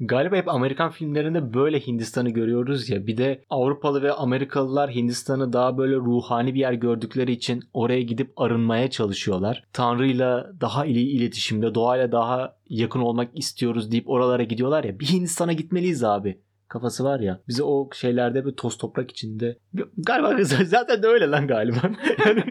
Galiba 0.00 0.36
hep 0.36 0.48
Amerikan 0.48 0.90
filmlerinde 0.90 1.54
böyle 1.54 1.80
Hindistan'ı 1.80 2.30
görüyoruz 2.30 2.90
ya. 2.90 3.06
Bir 3.06 3.16
de 3.16 3.44
Avrupalı 3.50 4.02
ve 4.02 4.12
Amerikalılar 4.12 4.94
Hindistan'ı 4.94 5.52
daha 5.52 5.78
böyle 5.78 5.96
ruhani 5.96 6.54
bir 6.54 6.60
yer 6.60 6.72
gördükleri 6.72 7.32
için 7.32 7.62
oraya 7.72 8.02
gidip 8.02 8.32
arınmaya 8.36 8.90
çalışıyorlar. 8.90 9.64
Tanrı'yla 9.72 10.52
daha 10.60 10.86
ili 10.86 11.00
iletişimde, 11.00 11.74
doğayla 11.74 12.12
daha 12.12 12.56
yakın 12.68 13.00
olmak 13.00 13.38
istiyoruz 13.38 13.92
deyip 13.92 14.08
oralara 14.08 14.42
gidiyorlar 14.42 14.84
ya. 14.84 15.00
Bir 15.00 15.06
Hindistan'a 15.06 15.52
gitmeliyiz 15.52 16.04
abi. 16.04 16.40
Kafası 16.68 17.04
var 17.04 17.20
ya. 17.20 17.40
Bize 17.48 17.62
o 17.62 17.90
şeylerde 17.94 18.46
bir 18.46 18.52
toz 18.52 18.78
toprak 18.78 19.10
içinde. 19.10 19.58
Galiba 19.96 20.44
zaten 20.64 21.02
de 21.02 21.06
öyle 21.06 21.26
lan 21.30 21.46
galiba. 21.46 21.80
yani, 22.26 22.44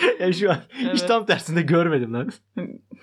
yani 0.20 0.34
şu 0.34 0.50
an 0.50 0.58
hiç 0.78 0.86
Evet. 0.86 1.08
tam 1.08 1.26
tersinde 1.26 1.62
görmedim 1.62 2.14
lan. 2.14 2.30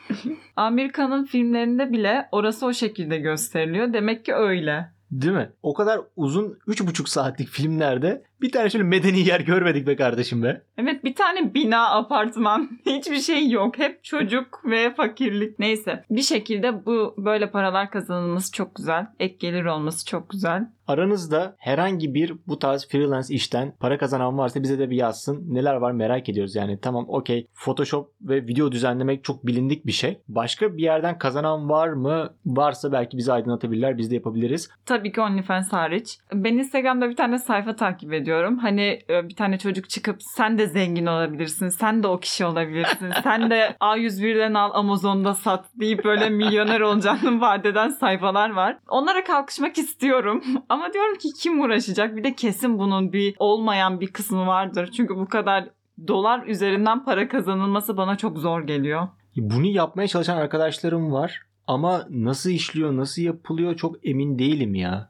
Amerika'nın 0.56 1.26
filmlerinde 1.26 1.92
bile 1.92 2.28
orası 2.32 2.66
o 2.66 2.74
şekilde 2.74 3.18
gösteriliyor. 3.18 3.94
Demek 3.94 4.26
ki 4.26 4.34
öyle. 4.34 4.92
Değil 5.12 5.34
mi? 5.34 5.50
O 5.64 5.74
kadar 5.74 6.02
uzun 6.16 6.58
3,5 6.68 7.10
saatlik 7.10 7.50
filmlerde 7.50 8.24
bir 8.42 8.52
tane 8.52 8.70
şöyle 8.70 8.84
medeni 8.84 9.20
yer 9.20 9.40
görmedik 9.40 9.88
be 9.88 9.96
kardeşim 9.96 10.44
be. 10.44 10.62
Evet 10.78 11.04
bir 11.04 11.16
tane 11.16 11.54
bina, 11.54 11.90
apartman, 11.90 12.70
hiçbir 12.86 13.20
şey 13.20 13.50
yok. 13.50 13.80
Hep 13.80 14.04
çocuk 14.04 14.62
ve 14.66 14.94
fakirlik. 14.94 15.60
Neyse 15.60 16.04
bir 16.10 16.22
şekilde 16.22 16.86
bu 16.86 17.16
böyle 17.18 17.52
paralar 17.52 17.92
kazanılması 17.92 18.52
çok 18.52 18.76
güzel. 18.76 19.08
Ek 19.20 19.36
gelir 19.40 19.66
olması 19.66 20.06
çok 20.06 20.30
güzel. 20.30 20.68
Aranızda 20.88 21.56
herhangi 21.58 22.14
bir 22.14 22.34
bu 22.48 22.60
tarz 22.60 22.88
freelance 22.88 23.34
işten 23.34 23.74
para 23.80 23.98
kazanan 23.98 24.38
varsa 24.38 24.64
bize 24.64 24.80
de 24.80 24.90
bir 24.90 24.96
yazsın. 24.96 25.46
Neler 25.48 25.76
var 25.76 25.92
merak 25.92 26.30
ediyoruz 26.30 26.56
yani. 26.56 26.80
Tamam 26.82 27.06
okey 27.08 27.48
Photoshop 27.54 28.12
ve 28.22 28.48
video 28.48 28.72
düzenlemek 28.72 29.24
çok 29.24 29.48
bilindik 29.48 29.86
bir 29.86 29.92
şey. 29.92 30.20
Başka 30.28 30.78
bir 30.78 30.84
yerden 30.84 31.18
kazanan 31.18 31.70
var 31.70 31.88
mı? 31.90 32.34
Varsa 32.46 32.92
belki 32.92 33.18
bizi 33.18 33.34
aydınlatabilirler. 33.34 33.98
Biz 33.98 34.12
de 34.12 34.16
yapabiliriz. 34.16 34.70
Tabii 34.86 35.12
ki 35.12 35.22
OnlyFans 35.22 35.74
hariç. 35.74 36.18
Ben 36.34 36.54
Instagram'da 36.54 37.10
bir 37.10 37.16
tane 37.16 37.40
sayfa 37.40 37.76
takip 37.76 38.14
ediyorum. 38.14 38.58
Hani 38.58 39.00
e, 39.10 39.30
bir 39.30 39.36
tane 39.36 39.58
çocuk 39.58 39.90
çıkıp 39.90 40.18
sen 40.20 40.58
de 40.58 40.67
zengin 40.68 41.06
olabilirsin. 41.06 41.70
Sen 41.70 42.04
de 42.04 42.08
o 42.08 42.20
kişi 42.20 42.46
olabilirsin. 42.46 43.12
sen 43.24 43.50
de 43.50 43.76
A101'den 43.82 44.54
al 44.54 44.72
Amazon'da 44.74 45.34
sat 45.34 45.66
deyip 45.80 46.06
böyle 46.06 46.30
milyoner 46.30 46.82
olacağını 46.82 47.42
vaat 47.42 47.66
eden 47.66 47.90
sayfalar 47.90 48.50
var. 48.50 48.78
Onlara 48.88 49.24
kalkışmak 49.24 49.78
istiyorum. 49.78 50.44
Ama 50.70 50.94
diyorum 50.94 51.18
ki 51.18 51.30
kim 51.40 51.62
uğraşacak? 51.62 52.16
Bir 52.16 52.24
de 52.24 52.36
kesin 52.36 52.80
bunun 52.80 53.14
bir 53.14 53.36
olmayan 53.40 54.02
bir 54.02 54.08
kısmı 54.08 54.48
vardır. 54.48 54.90
Çünkü 54.98 55.16
bu 55.16 55.28
kadar 55.28 55.70
dolar 56.08 56.48
üzerinden 56.48 57.06
para 57.06 57.28
kazanılması 57.28 57.98
bana 57.98 58.18
çok 58.18 58.38
zor 58.38 58.62
geliyor. 58.62 59.08
Bunu 59.36 59.66
yapmaya 59.66 60.08
çalışan 60.08 60.38
arkadaşlarım 60.38 61.12
var. 61.12 61.42
Ama 61.68 62.08
nasıl 62.10 62.50
işliyor, 62.50 62.98
nasıl 62.98 63.22
yapılıyor 63.22 63.76
çok 63.76 64.08
emin 64.08 64.40
değilim 64.40 64.76
ya. 64.76 65.10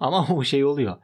Ama 0.00 0.26
o 0.30 0.44
şey 0.44 0.64
oluyor. 0.64 0.96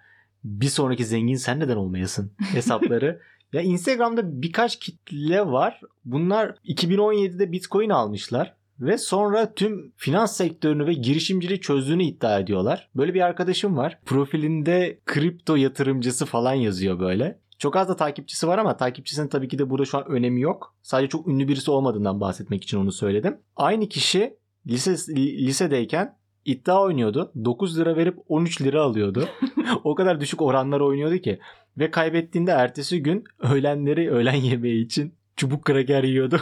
Bir 0.45 0.67
sonraki 0.67 1.05
zengin 1.05 1.35
sen 1.35 1.61
neden 1.61 1.77
olmayasın 1.77 2.33
hesapları. 2.39 3.21
Ya 3.53 3.63
Instagram'da 3.63 4.43
birkaç 4.43 4.79
kitle 4.79 5.47
var. 5.47 5.81
Bunlar 6.05 6.55
2017'de 6.65 7.53
Bitcoin 7.53 7.91
almışlar. 7.91 8.55
Ve 8.81 8.99
sonra 8.99 9.55
tüm 9.55 9.93
finans 9.97 10.37
sektörünü 10.37 10.87
ve 10.87 10.93
girişimciliği 10.93 11.61
çözdüğünü 11.61 12.03
iddia 12.05 12.39
ediyorlar. 12.39 12.91
Böyle 12.97 13.15
bir 13.15 13.21
arkadaşım 13.21 13.77
var. 13.77 13.99
Profilinde 14.07 14.99
kripto 15.07 15.57
yatırımcısı 15.57 16.27
falan 16.27 16.55
yazıyor 16.55 17.01
böyle. 17.01 17.39
Çok 17.59 17.77
az 17.77 17.89
da 17.89 17.97
takipçisi 17.97 18.49
var 18.49 18.59
ama 18.59 18.77
takipçisinin 18.77 19.29
tabii 19.29 19.49
ki 19.49 19.59
de 19.59 19.71
burada 19.71 19.85
şu 19.85 19.99
an 19.99 20.09
önemi 20.09 20.41
yok. 20.41 20.75
Sadece 20.83 21.09
çok 21.09 21.29
ünlü 21.29 21.49
birisi 21.49 21.71
olmadığından 21.71 22.21
bahsetmek 22.21 22.63
için 22.63 22.79
onu 22.79 22.93
söyledim. 22.93 23.39
Aynı 23.57 23.89
kişi 23.89 24.37
lise, 24.67 25.15
lisedeyken 25.17 26.17
iddia 26.45 26.83
oynuyordu. 26.83 27.33
9 27.45 27.79
lira 27.79 27.97
verip 27.97 28.19
13 28.29 28.63
lira 28.63 28.83
alıyordu. 28.83 29.29
o 29.85 29.95
kadar 29.95 30.21
düşük 30.21 30.43
oranlar 30.43 30.81
oynuyordu 30.81 31.19
ki. 31.19 31.39
Ve 31.79 31.91
kaybettiğinde 31.91 32.50
ertesi 32.50 33.02
gün 33.02 33.25
öğlenleri 33.38 34.11
öğlen 34.11 34.35
yemeği 34.35 34.85
için 34.85 35.14
çubuk 35.37 35.64
kraker 35.64 36.05
yiyordu. 36.05 36.41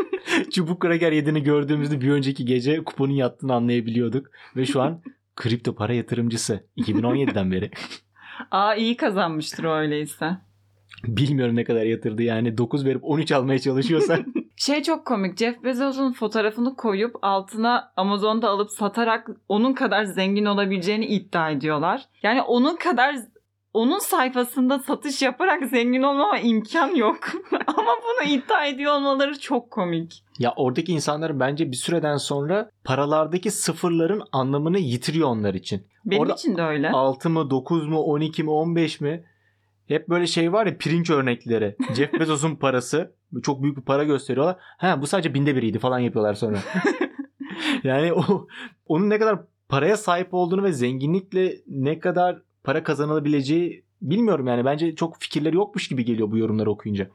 çubuk 0.50 0.80
kraker 0.80 1.12
yediğini 1.12 1.42
gördüğümüzde 1.42 2.00
bir 2.00 2.10
önceki 2.10 2.44
gece 2.44 2.84
kuponun 2.84 3.12
yattığını 3.12 3.54
anlayabiliyorduk. 3.54 4.26
Ve 4.56 4.66
şu 4.66 4.82
an 4.82 5.00
kripto 5.36 5.74
para 5.74 5.94
yatırımcısı 5.94 6.64
2017'den 6.76 7.52
beri. 7.52 7.70
Aa 8.50 8.74
iyi 8.74 8.96
kazanmıştır 8.96 9.64
öyleyse. 9.64 10.36
Bilmiyorum 11.04 11.56
ne 11.56 11.64
kadar 11.64 11.82
yatırdı 11.82 12.22
yani 12.22 12.58
9 12.58 12.84
verip 12.84 13.04
13 13.04 13.32
almaya 13.32 13.58
çalışıyorsa. 13.58 14.18
Şey 14.56 14.82
çok 14.82 15.06
komik. 15.06 15.38
Jeff 15.38 15.64
Bezos'un 15.64 16.12
fotoğrafını 16.12 16.76
koyup 16.76 17.16
altına 17.22 17.92
Amazon'da 17.96 18.48
alıp 18.48 18.70
satarak 18.70 19.30
onun 19.48 19.72
kadar 19.72 20.04
zengin 20.04 20.44
olabileceğini 20.44 21.06
iddia 21.06 21.50
ediyorlar. 21.50 22.04
Yani 22.22 22.42
onun 22.42 22.76
kadar 22.76 23.16
onun 23.74 23.98
sayfasında 23.98 24.78
satış 24.78 25.22
yaparak 25.22 25.66
zengin 25.66 26.02
olmama 26.02 26.38
imkan 26.38 26.94
yok. 26.94 27.18
Ama 27.66 27.92
bunu 28.02 28.28
iddia 28.28 28.66
ediyor 28.66 28.92
olmaları 28.92 29.38
çok 29.40 29.70
komik. 29.70 30.24
ya 30.38 30.52
oradaki 30.56 30.92
insanlar 30.92 31.40
bence 31.40 31.70
bir 31.70 31.76
süreden 31.76 32.16
sonra 32.16 32.70
paralardaki 32.84 33.50
sıfırların 33.50 34.22
anlamını 34.32 34.78
yitiriyor 34.78 35.28
onlar 35.28 35.54
için. 35.54 35.86
Benim 36.04 36.22
Orada 36.22 36.32
için 36.34 36.56
de 36.56 36.62
öyle. 36.62 36.90
6 36.90 37.30
mı 37.30 37.50
9 37.50 37.86
mu 37.88 38.00
12 38.00 38.42
mi 38.44 38.50
15 38.50 39.00
mi? 39.00 39.24
Hep 39.88 40.08
böyle 40.08 40.26
şey 40.26 40.52
var 40.52 40.66
ya 40.66 40.76
pirinç 40.78 41.10
örnekleri. 41.10 41.76
Jeff 41.96 42.12
Bezos'un 42.12 42.56
parası 42.56 43.14
çok 43.42 43.62
büyük 43.62 43.76
bir 43.76 43.82
para 43.82 44.04
gösteriyorlar. 44.04 44.56
Ha 44.78 45.02
bu 45.02 45.06
sadece 45.06 45.34
binde 45.34 45.56
biriydi 45.56 45.78
falan 45.78 45.98
yapıyorlar 45.98 46.34
sonra. 46.34 46.58
Yani 47.84 48.12
o 48.12 48.46
onun 48.86 49.10
ne 49.10 49.18
kadar 49.18 49.38
paraya 49.68 49.96
sahip 49.96 50.34
olduğunu 50.34 50.62
ve 50.62 50.72
zenginlikle 50.72 51.54
ne 51.66 51.98
kadar 51.98 52.42
para 52.64 52.82
kazanılabileceği 52.82 53.84
bilmiyorum 54.02 54.46
yani. 54.46 54.64
Bence 54.64 54.94
çok 54.94 55.20
fikirleri 55.20 55.56
yokmuş 55.56 55.88
gibi 55.88 56.04
geliyor 56.04 56.30
bu 56.30 56.38
yorumları 56.38 56.70
okuyunca. 56.70 57.08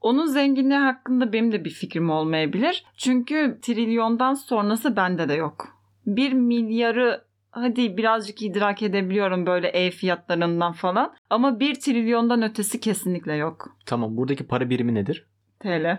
Onun 0.00 0.26
zenginliği 0.26 0.78
hakkında 0.78 1.32
benim 1.32 1.52
de 1.52 1.64
bir 1.64 1.70
fikrim 1.70 2.10
olmayabilir. 2.10 2.84
Çünkü 2.96 3.58
trilyondan 3.62 4.34
sonrası 4.34 4.96
bende 4.96 5.28
de 5.28 5.34
yok. 5.34 5.68
Bir 6.06 6.32
milyarı 6.32 7.24
hadi 7.50 7.96
birazcık 7.96 8.42
idrak 8.42 8.82
edebiliyorum 8.82 9.46
böyle 9.46 9.68
ev 9.68 9.90
fiyatlarından 9.90 10.72
falan. 10.72 11.14
Ama 11.30 11.60
bir 11.60 11.74
trilyondan 11.74 12.42
ötesi 12.42 12.80
kesinlikle 12.80 13.34
yok. 13.34 13.76
Tamam 13.86 14.16
buradaki 14.16 14.46
para 14.46 14.70
birimi 14.70 14.94
nedir? 14.94 15.26
TL. 15.60 15.98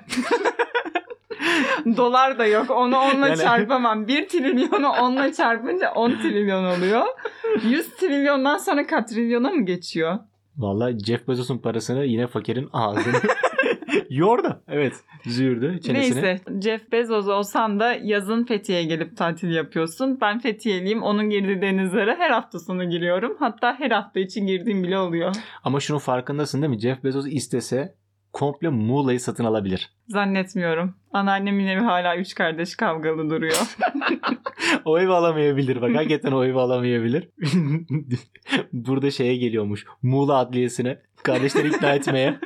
Dolar 1.98 2.40
da 2.40 2.46
yok. 2.46 2.72
Onu 2.72 2.98
onunla 2.98 3.28
Yani- 3.28 3.38
çarpamam. 3.40 4.08
1 4.08 4.28
trilyonu 4.28 4.90
onunla 4.90 5.34
çarpınca 5.34 5.92
10 5.92 6.12
trilyon 6.12 6.64
oluyor. 6.64 7.06
100 7.64 7.90
trilyondan 7.96 8.58
sonra 8.58 8.88
katrilyona 8.88 9.50
mı 9.50 9.66
geçiyor? 9.66 10.20
Vallahi 10.58 11.00
Jeff 11.00 11.28
Bezos'un 11.28 11.58
parasını 11.58 12.06
yine 12.06 12.28
fakirin 12.28 12.70
ağzını 12.74 13.16
yordu. 14.10 14.64
Evet. 14.68 14.94
Züğürdü 15.26 15.82
çenesini. 15.82 16.22
Neyse 16.24 16.42
Jeff 16.64 16.92
Bezos 16.92 17.28
olsan 17.28 17.80
da 17.80 17.94
yazın 17.94 18.44
Fethiye'ye 18.44 18.86
gelip 18.86 19.18
tatil 19.18 19.52
yapıyorsun. 19.56 20.18
Ben 20.22 20.40
Fethiye'liyim. 20.40 21.04
Onun 21.04 21.30
girdiği 21.30 21.62
denizlere 21.62 22.16
her 22.16 22.30
hafta 22.30 22.60
sonu 22.60 22.90
giriyorum. 22.90 23.36
Hatta 23.40 23.76
her 23.80 23.92
hafta 23.92 24.20
için 24.20 24.48
girdiğim 24.48 24.84
bile 24.84 24.98
oluyor. 24.98 25.36
Ama 25.64 25.80
şunun 25.80 26.00
farkındasın 26.00 26.62
değil 26.62 26.74
mi? 26.74 26.80
Jeff 26.80 27.04
Bezos 27.04 27.26
istese 27.28 27.96
komple 28.34 28.70
Muğla'yı 28.70 29.20
satın 29.20 29.46
alabilir. 29.46 29.90
Zannetmiyorum. 30.08 30.96
Anneannemin 31.14 31.68
evi 31.68 31.80
hala 31.82 32.18
üç 32.18 32.36
kardeş 32.36 32.76
kavgalı 32.76 33.30
duruyor. 33.30 33.76
o 34.86 35.00
evi 35.00 35.12
alamayabilir 35.12 35.82
bak. 35.82 35.96
Hakikaten 35.96 36.32
o 36.32 36.46
evi 36.46 36.60
alamayabilir. 36.60 37.30
Burada 38.74 39.12
şeye 39.12 39.38
geliyormuş. 39.38 39.86
Muğla 40.02 40.38
Adliyesi'ne. 40.38 41.02
Kardeşleri 41.24 41.68
ikna 41.68 41.94
etmeye. 41.94 42.40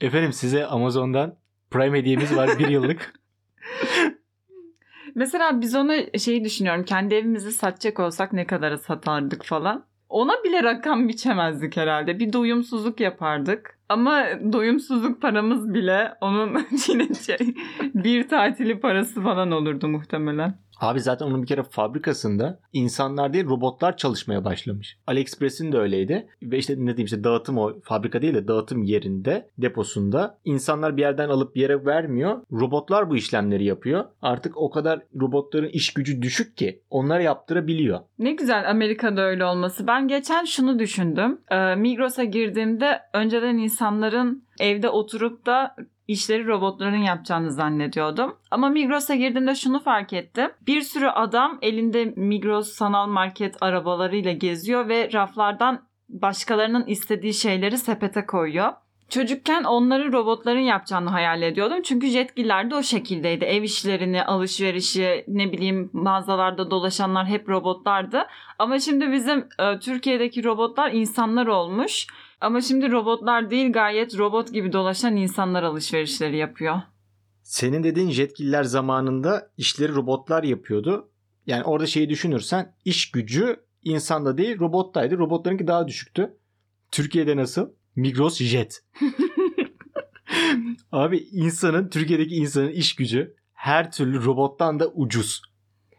Efendim 0.00 0.32
size 0.32 0.66
Amazon'dan 0.66 1.36
Prime 1.70 1.98
hediyemiz 1.98 2.36
var 2.36 2.58
bir 2.58 2.68
yıllık. 2.68 3.12
Mesela 5.14 5.60
biz 5.60 5.74
ona 5.74 6.18
şeyi 6.18 6.44
düşünüyorum. 6.44 6.84
Kendi 6.84 7.14
evimizi 7.14 7.52
satacak 7.52 8.00
olsak 8.00 8.32
ne 8.32 8.46
kadara 8.46 8.78
satardık 8.78 9.44
falan. 9.44 9.84
Ona 10.08 10.32
bile 10.44 10.62
rakam 10.62 11.08
biçemezdik 11.08 11.76
herhalde. 11.76 12.18
Bir 12.18 12.32
doyumsuzluk 12.32 13.00
yapardık. 13.00 13.78
Ama 13.88 14.26
doyumsuzluk 14.52 15.22
paramız 15.22 15.74
bile 15.74 16.14
onun 16.20 16.66
yine 16.88 17.14
şey, 17.14 17.54
bir 17.94 18.28
tatili 18.28 18.80
parası 18.80 19.22
falan 19.22 19.50
olurdu 19.50 19.88
muhtemelen. 19.88 20.58
Abi 20.80 21.00
zaten 21.00 21.26
onun 21.26 21.42
bir 21.42 21.46
kere 21.46 21.62
fabrikasında 21.62 22.60
insanlar 22.72 23.32
değil 23.32 23.46
robotlar 23.46 23.96
çalışmaya 23.96 24.44
başlamış. 24.44 24.98
AliExpress'in 25.06 25.72
de 25.72 25.78
öyleydi. 25.78 26.26
Ve 26.42 26.58
işte 26.58 26.72
ne 26.72 26.76
diyeyim 26.78 27.04
işte 27.04 27.24
dağıtım 27.24 27.58
o 27.58 27.72
fabrika 27.82 28.22
değil 28.22 28.34
de 28.34 28.48
dağıtım 28.48 28.82
yerinde 28.82 29.50
deposunda 29.58 30.38
insanlar 30.44 30.96
bir 30.96 31.02
yerden 31.02 31.28
alıp 31.28 31.54
bir 31.54 31.60
yere 31.60 31.86
vermiyor. 31.86 32.42
Robotlar 32.52 33.10
bu 33.10 33.16
işlemleri 33.16 33.64
yapıyor. 33.64 34.04
Artık 34.22 34.56
o 34.56 34.70
kadar 34.70 35.00
robotların 35.20 35.68
iş 35.68 35.94
gücü 35.94 36.22
düşük 36.22 36.56
ki 36.56 36.80
onlar 36.90 37.20
yaptırabiliyor. 37.20 38.00
Ne 38.18 38.32
güzel 38.32 38.70
Amerika'da 38.70 39.22
öyle 39.22 39.44
olması. 39.44 39.86
Ben 39.86 40.08
geçen 40.08 40.44
şunu 40.44 40.78
düşündüm. 40.78 41.40
Ee, 41.50 41.74
Migros'a 41.74 42.24
girdiğimde 42.24 43.00
önceden 43.14 43.56
insanların 43.56 44.44
evde 44.60 44.88
oturup 44.88 45.46
da 45.46 45.76
işleri 46.08 46.46
robotların 46.46 47.02
yapacağını 47.02 47.50
zannediyordum. 47.50 48.36
Ama 48.50 48.68
Migros'a 48.68 49.14
girdiğimde 49.14 49.54
şunu 49.54 49.80
fark 49.80 50.12
ettim. 50.12 50.50
Bir 50.66 50.80
sürü 50.80 51.06
adam 51.06 51.58
elinde 51.62 52.04
Migros 52.04 52.68
sanal 52.68 53.06
market 53.06 53.62
arabalarıyla 53.62 54.32
geziyor 54.32 54.88
ve 54.88 55.12
raflardan 55.12 55.82
başkalarının 56.08 56.86
istediği 56.86 57.34
şeyleri 57.34 57.78
sepete 57.78 58.26
koyuyor. 58.26 58.72
Çocukken 59.08 59.64
onları 59.64 60.12
robotların 60.12 60.60
yapacağını 60.60 61.10
hayal 61.10 61.42
ediyordum. 61.42 61.82
Çünkü 61.82 62.06
jetgiller 62.06 62.70
de 62.70 62.74
o 62.74 62.82
şekildeydi. 62.82 63.44
Ev 63.44 63.62
işlerini, 63.62 64.24
alışverişi, 64.24 65.24
ne 65.28 65.52
bileyim 65.52 65.90
mağazalarda 65.92 66.70
dolaşanlar 66.70 67.26
hep 67.26 67.48
robotlardı. 67.48 68.26
Ama 68.58 68.78
şimdi 68.78 69.12
bizim 69.12 69.38
e, 69.58 69.78
Türkiye'deki 69.78 70.44
robotlar 70.44 70.92
insanlar 70.92 71.46
olmuş. 71.46 72.06
Ama 72.40 72.60
şimdi 72.60 72.90
robotlar 72.90 73.50
değil 73.50 73.72
gayet 73.72 74.18
robot 74.18 74.52
gibi 74.52 74.72
dolaşan 74.72 75.16
insanlar 75.16 75.62
alışverişleri 75.62 76.36
yapıyor. 76.36 76.76
Senin 77.42 77.82
dediğin 77.84 78.10
jetgiller 78.10 78.64
zamanında 78.64 79.50
işleri 79.56 79.94
robotlar 79.94 80.42
yapıyordu. 80.42 81.10
Yani 81.46 81.64
orada 81.64 81.86
şeyi 81.86 82.08
düşünürsen 82.08 82.74
iş 82.84 83.10
gücü 83.10 83.56
insanda 83.84 84.38
değil 84.38 84.58
robottaydı. 84.58 85.18
Robotlarınki 85.18 85.66
daha 85.66 85.88
düşüktü. 85.88 86.36
Türkiye'de 86.90 87.36
nasıl? 87.36 87.70
Migros 87.96 88.38
Jet. 88.38 88.84
Abi 90.92 91.18
insanın 91.18 91.88
Türkiye'deki 91.88 92.34
insanın 92.34 92.70
iş 92.70 92.94
gücü 92.94 93.34
her 93.52 93.92
türlü 93.92 94.24
robottan 94.24 94.80
da 94.80 94.88
ucuz. 94.88 95.42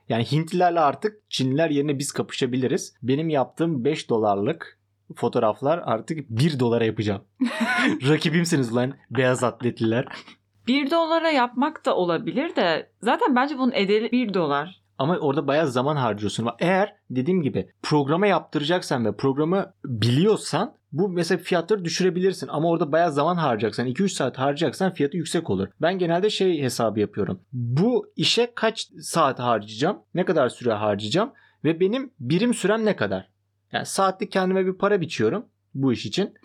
Yani 0.10 0.32
Hintlilerle 0.32 0.80
artık 0.80 1.30
Çinliler 1.30 1.70
yerine 1.70 2.00
biz 2.00 2.12
kapışabiliriz. 2.12 2.94
Benim 3.04 3.30
yaptığım 3.30 3.86
5 3.86 4.10
dolarlık 4.10 4.77
fotoğraflar 5.16 5.82
artık 5.86 6.30
1 6.30 6.60
dolara 6.60 6.86
yapacağım. 6.86 7.22
Rakibimsiniz 8.08 8.76
lan 8.76 8.94
beyaz 9.12 9.44
atletliler. 9.44 10.08
1 10.68 10.92
dolara 10.92 11.30
yapmak 11.30 11.86
da 11.86 11.96
olabilir 11.96 12.56
de 12.56 12.90
zaten 13.02 13.36
bence 13.36 13.58
bunun 13.58 13.72
edeli 13.72 14.12
1 14.12 14.34
dolar. 14.34 14.82
Ama 14.98 15.18
orada 15.18 15.48
bayağı 15.48 15.68
zaman 15.68 15.96
harcıyorsun. 15.96 16.48
Eğer 16.60 16.96
dediğim 17.10 17.42
gibi 17.42 17.70
programa 17.84 18.28
yaptıracaksan 18.28 19.06
ve 19.06 19.16
programı 19.16 19.74
biliyorsan 19.86 20.74
bu 20.92 21.10
mesela 21.10 21.38
fiyatları 21.38 21.86
düşürebilirsin. 21.86 22.48
Ama 22.48 22.70
orada 22.70 22.92
bayağı 22.92 23.12
zaman 23.12 23.36
harcayacaksan 23.36 23.88
2-3 23.88 24.10
saat 24.10 24.38
harcayacaksan 24.38 24.94
fiyatı 24.94 25.18
yüksek 25.18 25.50
olur. 25.50 25.68
Ben 25.82 26.00
genelde 26.00 26.30
şey 26.30 26.62
hesabı 26.62 27.00
yapıyorum. 27.00 27.40
Bu 27.54 28.12
işe 28.16 28.52
kaç 28.56 28.88
saat 29.02 29.40
harcayacağım? 29.40 29.98
Ne 30.14 30.26
kadar 30.26 30.50
süre 30.50 30.74
harcayacağım? 30.74 31.32
Ve 31.64 31.80
benim 31.80 32.12
birim 32.20 32.54
sürem 32.54 32.86
ne 32.86 32.96
kadar? 32.96 33.30
Yani 33.72 33.86
saatlik 33.86 34.32
kendime 34.32 34.66
bir 34.66 34.74
para 34.74 35.02
biçiyorum 35.02 35.46
bu 35.76 35.94
iş 35.94 36.06
için. 36.06 36.34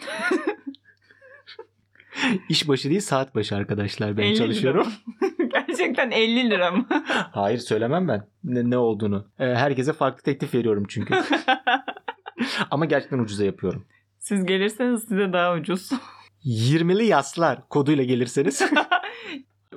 İş 2.48 2.68
başı 2.68 2.90
değil 2.90 3.00
saat 3.00 3.34
başı 3.34 3.56
arkadaşlar 3.56 4.16
ben 4.16 4.22
50 4.22 4.30
lira 4.30 4.38
çalışıyorum. 4.38 4.86
Gerçekten 5.52 6.10
50 6.10 6.50
lira 6.50 6.70
mı? 6.70 6.86
Hayır 7.32 7.58
söylemem 7.58 8.08
ben 8.08 8.26
ne, 8.44 8.70
ne 8.70 8.78
olduğunu. 8.78 9.26
Ee, 9.38 9.44
herkese 9.44 9.92
farklı 9.92 10.22
teklif 10.22 10.54
veriyorum 10.54 10.84
çünkü. 10.88 11.14
Ama 12.70 12.84
gerçekten 12.84 13.18
ucuza 13.18 13.44
yapıyorum. 13.44 13.84
Siz 14.18 14.44
gelirseniz 14.46 15.02
size 15.08 15.32
daha 15.32 15.54
ucuz. 15.54 15.90
20'li 16.44 17.04
yaslar 17.04 17.68
koduyla 17.68 18.04
gelirseniz. 18.04 18.62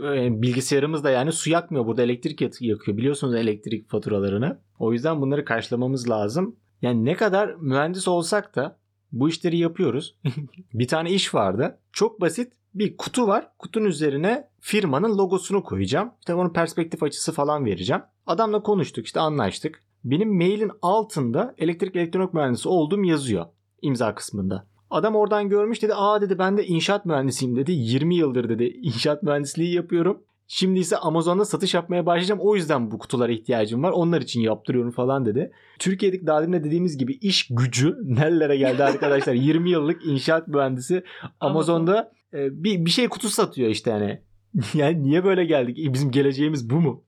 Ee, 0.04 0.42
Bilgisayarımız 0.42 1.04
da 1.04 1.10
yani 1.10 1.32
su 1.32 1.50
yakmıyor. 1.50 1.86
Burada 1.86 2.04
elektrik 2.04 2.42
yak- 2.42 2.62
yakıyor. 2.62 2.98
Biliyorsunuz 2.98 3.36
elektrik 3.36 3.90
faturalarını. 3.90 4.60
O 4.80 4.94
yüzden 4.94 5.22
bunları 5.22 5.46
karşılamamız 5.46 6.10
lazım. 6.10 6.56
Yani 6.86 7.06
ne 7.06 7.16
kadar 7.16 7.56
mühendis 7.56 8.08
olsak 8.08 8.56
da 8.56 8.78
bu 9.12 9.30
işleri 9.30 9.58
yapıyoruz. 9.58 10.16
bir 10.74 10.88
tane 10.88 11.12
iş 11.12 11.34
vardı. 11.34 11.80
Çok 11.92 12.22
basit 12.22 12.54
bir 12.74 12.98
kutu 12.98 13.28
var. 13.28 13.48
Kutunun 13.60 13.86
üzerine 13.86 14.50
firmanın 14.60 15.18
logosunu 15.18 15.64
koyacağım. 15.64 16.12
İşte 16.20 16.34
onun 16.34 16.54
perspektif 16.54 17.04
açısı 17.04 17.32
falan 17.32 17.66
vereceğim. 17.66 18.02
Adamla 18.28 18.64
konuştuk 18.64 19.06
işte 19.06 19.20
anlaştık. 19.20 19.84
Benim 20.04 20.36
mailin 20.38 20.72
altında 20.82 21.56
elektrik 21.58 21.96
elektronik 21.96 22.34
mühendisi 22.34 22.70
olduğum 22.70 23.04
yazıyor. 23.04 23.46
imza 23.82 24.16
kısmında. 24.16 24.68
Adam 24.90 25.16
oradan 25.16 25.50
görmüş 25.50 25.82
dedi 25.82 25.94
aa 25.96 26.22
dedi 26.22 26.40
ben 26.40 26.58
de 26.58 26.66
inşaat 26.66 27.06
mühendisiyim 27.06 27.56
dedi. 27.56 27.72
20 27.72 28.16
yıldır 28.16 28.50
dedi 28.50 28.64
inşaat 28.64 29.24
mühendisliği 29.24 29.74
yapıyorum. 29.74 30.24
Şimdi 30.48 30.80
ise 30.80 30.98
Amazon'da 30.98 31.46
satış 31.46 31.74
yapmaya 31.74 32.06
başlayacağım. 32.06 32.42
O 32.44 32.56
yüzden 32.56 32.92
bu 32.92 32.98
kutulara 33.00 33.32
ihtiyacım 33.32 33.84
var. 33.84 33.92
Onlar 33.92 34.22
için 34.22 34.42
yaptırıyorum 34.42 34.92
falan 34.92 35.26
dedi. 35.26 35.52
Türkiye'deki 35.80 36.28
daha 36.28 36.42
demin 36.42 36.60
de 36.60 36.64
dediğimiz 36.64 36.98
gibi 36.98 37.14
iş 37.14 37.48
gücü 37.50 37.96
nerelere 38.04 38.58
geldi 38.58 38.84
arkadaşlar. 38.84 39.34
20 39.46 39.70
yıllık 39.70 40.06
inşaat 40.06 40.48
mühendisi 40.48 41.04
Amazon'da 41.40 42.12
e, 42.34 42.64
bir, 42.64 42.86
bir 42.86 42.92
şey 42.92 43.08
kutusu 43.08 43.34
satıyor 43.34 43.70
işte 43.70 43.90
yani. 43.92 44.22
yani 44.74 45.04
niye 45.04 45.24
böyle 45.24 45.46
geldik? 45.46 45.80
E, 45.80 45.94
Bizim 45.94 46.12
geleceğimiz 46.12 46.70
bu 46.70 46.76
mu? 46.82 47.04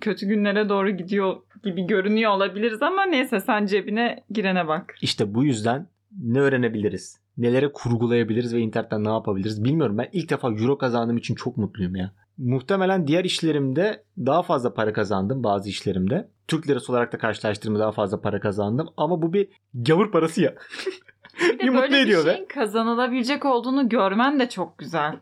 Kötü 0.00 0.26
günlere 0.26 0.68
doğru 0.68 0.90
gidiyor 0.90 1.36
gibi 1.64 1.86
görünüyor 1.86 2.30
olabiliriz 2.30 2.82
ama 2.82 3.02
neyse 3.06 3.40
sen 3.40 3.66
cebine 3.66 4.24
girene 4.30 4.68
bak. 4.68 4.94
İşte 5.02 5.34
bu 5.34 5.44
yüzden 5.44 5.88
ne 6.22 6.40
öğrenebiliriz? 6.40 7.20
Nelere 7.38 7.72
kurgulayabiliriz 7.72 8.54
ve 8.54 8.60
internetten 8.60 9.04
ne 9.04 9.08
yapabiliriz 9.08 9.64
bilmiyorum. 9.64 9.98
Ben 9.98 10.08
ilk 10.12 10.30
defa 10.30 10.48
euro 10.52 10.78
kazandığım 10.78 11.16
için 11.16 11.34
çok 11.34 11.56
mutluyum 11.56 11.96
ya. 11.96 12.12
Muhtemelen 12.38 13.06
diğer 13.06 13.24
işlerimde 13.24 14.04
daha 14.18 14.42
fazla 14.42 14.74
para 14.74 14.92
kazandım 14.92 15.44
bazı 15.44 15.68
işlerimde. 15.68 16.28
Türk 16.48 16.68
lirası 16.68 16.92
olarak 16.92 17.12
da 17.12 17.18
karşılaştırdığımda 17.18 17.78
daha 17.78 17.92
fazla 17.92 18.20
para 18.20 18.40
kazandım. 18.40 18.88
Ama 18.96 19.22
bu 19.22 19.32
bir 19.32 19.48
gavur 19.74 20.12
parası 20.12 20.42
ya. 20.42 20.54
Bir 21.40 21.58
de 21.58 21.62
Bir 21.62 21.74
böyle 21.74 21.92
bir 21.92 22.02
ediyor 22.02 22.26
be. 22.26 22.32
şeyin 22.32 22.46
kazanılabilecek 22.46 23.44
olduğunu 23.44 23.88
görmen 23.88 24.40
de 24.40 24.48
çok 24.48 24.78
güzel. 24.78 25.20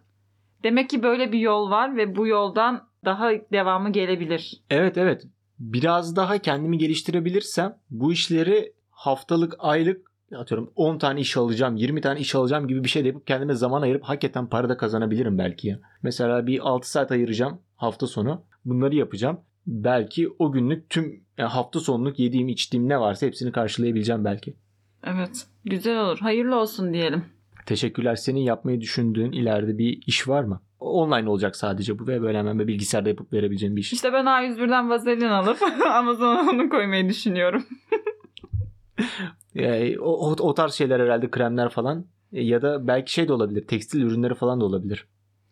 Demek 0.63 0.91
ki 0.91 1.03
böyle 1.03 1.33
bir 1.33 1.39
yol 1.39 1.71
var 1.71 1.97
ve 1.97 2.17
bu 2.17 2.27
yoldan 2.27 2.89
daha 3.05 3.31
devamı 3.53 3.93
gelebilir. 3.93 4.63
Evet 4.71 4.99
evet. 4.99 5.27
Biraz 5.59 6.17
daha 6.17 6.39
kendimi 6.39 6.79
geliştirebilirsem 6.79 7.77
bu 7.91 8.13
işleri 8.13 8.73
haftalık, 8.91 9.55
aylık 9.59 10.14
atıyorum 10.35 10.71
10 10.77 10.99
tane 10.99 11.21
iş 11.21 11.37
alacağım, 11.37 11.77
20 11.77 12.01
tane 12.01 12.21
iş 12.21 12.35
alacağım 12.35 12.69
gibi 12.69 12.85
bir 12.85 12.89
şey 12.89 13.05
de 13.05 13.09
yapıp 13.09 13.27
kendime 13.27 13.55
zaman 13.55 13.83
ayırıp 13.83 14.03
hakikaten 14.03 14.47
para 14.47 14.69
da 14.69 14.77
kazanabilirim 14.77 15.39
belki 15.39 15.69
ya. 15.69 15.79
Mesela 16.03 16.47
bir 16.47 16.69
6 16.69 16.91
saat 16.91 17.13
ayıracağım 17.13 17.61
hafta 17.77 18.07
sonu. 18.07 18.43
Bunları 18.65 18.95
yapacağım. 18.95 19.41
Belki 19.67 20.29
o 20.39 20.53
günlük 20.53 20.91
tüm 20.91 21.25
yani 21.39 21.49
hafta 21.49 21.81
sonluk 21.81 22.19
yediğim 22.19 22.49
içtiğim 22.49 22.89
ne 22.89 23.01
varsa 23.01 23.27
hepsini 23.27 23.53
karşılayabileceğim 23.53 24.25
belki. 24.25 24.57
Evet. 25.05 25.47
Güzel 25.65 26.01
olur. 26.01 26.19
Hayırlı 26.19 26.57
olsun 26.57 26.93
diyelim. 26.93 27.25
Teşekkürler. 27.67 28.17
Senin 28.17 28.41
yapmayı 28.41 28.81
düşündüğün 28.81 29.33
ileride 29.33 29.79
bir 29.79 30.03
iş 30.07 30.29
var 30.29 30.45
mı? 30.45 30.61
Online 30.81 31.29
olacak 31.29 31.57
sadece 31.57 31.99
bu 31.99 32.07
ve 32.07 32.23
böyle 32.23 32.39
hemen 32.39 32.59
bir 32.59 32.67
bilgisayarda 32.67 33.09
yapıp 33.09 33.33
verebileceğim 33.33 33.77
bir 33.77 33.81
iş. 33.81 33.93
İşte 33.93 34.13
ben 34.13 34.25
A101'den 34.25 34.91
vazelin 34.91 35.29
alıp 35.29 35.59
Amazon'a 35.91 36.51
onu 36.51 36.69
koymayı 36.69 37.09
düşünüyorum. 37.09 37.65
Yani 39.55 39.97
o, 40.01 40.31
o, 40.31 40.31
o 40.31 40.55
tarz 40.55 40.73
şeyler 40.73 41.01
herhalde 41.01 41.31
kremler 41.31 41.69
falan 41.69 42.07
E, 42.35 42.43
ya 42.43 42.63
da 42.63 42.87
belki 42.87 43.13
şey 43.13 43.29
de 43.29 43.33
olabilir. 43.33 43.67
Tekstil 43.67 44.03
ürünleri 44.03 44.35
falan 44.35 44.61
da 44.61 44.65
olabilir. 44.65 45.07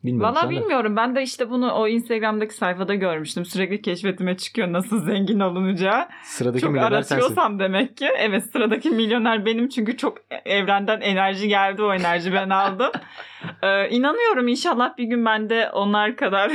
Bilmiyorum 0.05 0.37
Valla 0.37 0.51
bilmiyorum. 0.51 0.97
Ben 0.97 1.17
de 1.17 1.23
işte 1.23 1.51
bunu 1.51 1.73
o 1.73 1.89
Instagram'daki 1.89 2.55
sayfada 2.55 2.95
görmüştüm. 2.95 3.45
Sürekli 3.45 3.83
keşfetime 3.83 4.37
çıkıyor 4.37 4.73
nasıl 4.73 5.01
zengin 5.05 5.41
olunacağı. 5.41 6.09
Sıradaki 6.25 6.61
çok 6.61 6.71
milyoner 6.73 7.03
sensin. 7.03 7.59
demek 7.59 7.97
ki. 7.97 8.09
Evet 8.19 8.45
sıradaki 8.53 8.91
milyoner 8.91 9.47
benim 9.47 9.69
çünkü 9.69 9.97
çok 9.97 10.19
evrenden 10.45 11.01
enerji 11.01 11.49
geldi. 11.49 11.83
O 11.83 11.95
enerji 11.95 12.33
ben 12.33 12.51
aldım. 12.51 12.91
ee, 13.63 13.89
inanıyorum 13.89 14.49
inşallah 14.49 14.99
bir 14.99 15.05
gün 15.05 15.25
ben 15.25 15.51
de 15.51 15.71
onlar 15.71 16.17
kadar 16.17 16.53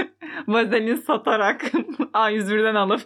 vazelin 0.48 0.96
satarak 0.96 1.62
A101'den 2.14 2.74
alıp 2.74 3.00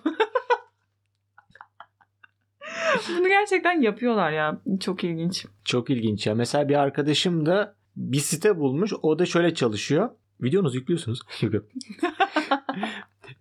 Bunu 3.19 3.29
gerçekten 3.29 3.81
yapıyorlar 3.81 4.33
ya. 4.33 4.61
Çok 4.81 5.05
ilginç. 5.05 5.47
Çok 5.65 5.91
ilginç 5.91 6.27
ya. 6.27 6.35
Mesela 6.35 6.69
bir 6.69 6.75
arkadaşım 6.75 7.47
da 7.47 7.75
bir 7.97 8.19
site 8.19 8.59
bulmuş. 8.59 8.93
O 9.03 9.19
da 9.19 9.27
şöyle 9.27 9.55
çalışıyor. 9.55 10.11
Videonuzu 10.43 10.77
yüklüyorsunuz. 10.77 11.21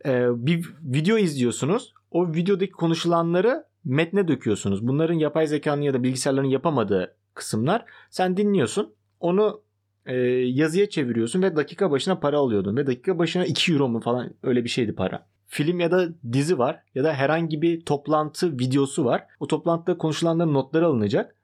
Ee, 0.05 0.27
bir 0.35 0.73
video 0.81 1.17
izliyorsunuz. 1.17 1.93
O 2.11 2.33
videodaki 2.33 2.71
konuşulanları 2.71 3.65
metne 3.85 4.27
döküyorsunuz. 4.27 4.87
Bunların 4.87 5.13
yapay 5.13 5.47
zekanın 5.47 5.81
ya 5.81 5.93
da 5.93 6.03
bilgisayarların 6.03 6.47
yapamadığı 6.47 7.15
kısımlar. 7.33 7.85
Sen 8.09 8.37
dinliyorsun. 8.37 8.93
Onu 9.19 9.61
e, 10.05 10.15
yazıya 10.31 10.89
çeviriyorsun 10.89 11.41
ve 11.41 11.55
dakika 11.55 11.91
başına 11.91 12.19
para 12.19 12.37
alıyordun. 12.37 12.77
Ve 12.77 12.87
dakika 12.87 13.19
başına 13.19 13.45
2 13.45 13.73
euro 13.73 13.89
mu 13.89 13.99
falan 13.99 14.33
öyle 14.43 14.63
bir 14.63 14.69
şeydi 14.69 14.95
para. 14.95 15.25
Film 15.53 15.79
ya 15.79 15.91
da 15.91 16.09
dizi 16.31 16.57
var 16.57 16.83
ya 16.95 17.03
da 17.03 17.13
herhangi 17.13 17.61
bir 17.61 17.85
toplantı 17.85 18.59
videosu 18.59 19.05
var. 19.05 19.27
O 19.39 19.47
toplantıda 19.47 19.97
konuşulanların 19.97 20.53
notları 20.53 20.87
alınacak. 20.87 21.35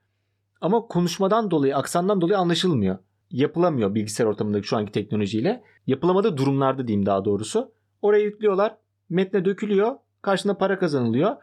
Ama 0.61 0.81
konuşmadan 0.81 1.51
dolayı, 1.51 1.77
aksandan 1.77 2.21
dolayı 2.21 2.37
anlaşılmıyor. 2.37 2.97
Yapılamıyor 3.31 3.95
bilgisayar 3.95 4.25
ortamındaki 4.25 4.67
şu 4.67 4.77
anki 4.77 4.91
teknolojiyle. 4.91 5.63
Yapılamadığı 5.87 6.37
durumlarda 6.37 6.87
diyeyim 6.87 7.05
daha 7.05 7.25
doğrusu. 7.25 7.71
Oraya 8.01 8.23
yüklüyorlar. 8.23 8.75
Metne 9.09 9.45
dökülüyor. 9.45 9.95
Karşında 10.21 10.57
para 10.57 10.79
kazanılıyor. 10.79 11.35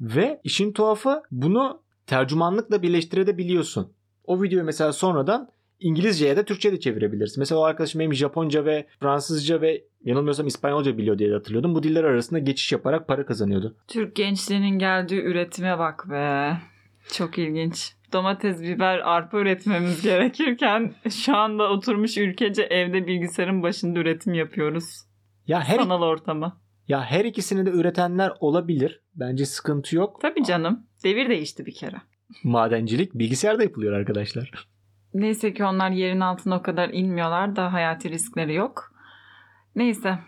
Ve 0.00 0.40
işin 0.44 0.72
tuhafı 0.72 1.22
bunu 1.30 1.80
tercümanlıkla 2.06 2.82
birleştirebiliyorsun. 2.82 3.92
O 4.24 4.42
videoyu 4.42 4.64
mesela 4.64 4.92
sonradan 4.92 5.48
İngilizce 5.80 6.26
ya 6.26 6.36
da 6.36 6.44
Türkçe 6.44 6.72
de 6.72 6.80
çevirebilirsin. 6.80 7.40
Mesela 7.40 7.60
o 7.60 7.64
arkadaşım 7.64 7.98
benim 7.98 8.14
Japonca 8.14 8.64
ve 8.64 8.86
Fransızca 9.00 9.60
ve 9.60 9.84
yanılmıyorsam 10.04 10.46
İspanyolca 10.46 10.98
biliyor 10.98 11.18
diye 11.18 11.32
hatırlıyordum. 11.32 11.74
Bu 11.74 11.82
diller 11.82 12.04
arasında 12.04 12.38
geçiş 12.38 12.72
yaparak 12.72 13.08
para 13.08 13.26
kazanıyordu. 13.26 13.76
Türk 13.88 14.16
gençliğinin 14.16 14.78
geldiği 14.78 15.20
üretime 15.22 15.78
bak 15.78 16.10
be. 16.10 16.56
Çok 17.12 17.38
ilginç. 17.38 17.92
Domates, 18.12 18.62
biber, 18.62 18.98
arpa 18.98 19.38
üretmemiz 19.38 20.02
gerekirken 20.02 20.94
şu 21.10 21.36
anda 21.36 21.70
oturmuş 21.70 22.18
ülkece 22.18 22.62
evde 22.62 23.06
bilgisayarın 23.06 23.62
başında 23.62 23.98
üretim 23.98 24.34
yapıyoruz. 24.34 24.84
Ya 25.46 25.60
her 25.64 25.76
Sanal 25.78 26.02
ortama. 26.02 26.60
ya 26.88 27.04
her 27.04 27.24
ikisini 27.24 27.66
de 27.66 27.70
üretenler 27.70 28.32
olabilir. 28.40 29.00
Bence 29.14 29.46
sıkıntı 29.46 29.96
yok. 29.96 30.18
Tabii 30.22 30.44
canım. 30.44 30.86
Devir 31.04 31.28
değişti 31.28 31.66
bir 31.66 31.74
kere. 31.74 31.96
Madencilik 32.44 33.14
bilgisayarda 33.14 33.62
yapılıyor 33.62 33.92
arkadaşlar. 33.92 34.68
Neyse 35.20 35.54
ki 35.54 35.64
onlar 35.64 35.90
yerin 35.90 36.20
altına 36.20 36.56
o 36.56 36.62
kadar 36.62 36.88
inmiyorlar 36.88 37.56
da 37.56 37.72
hayati 37.72 38.10
riskleri 38.10 38.54
yok. 38.54 38.92
Neyse. 39.76 40.18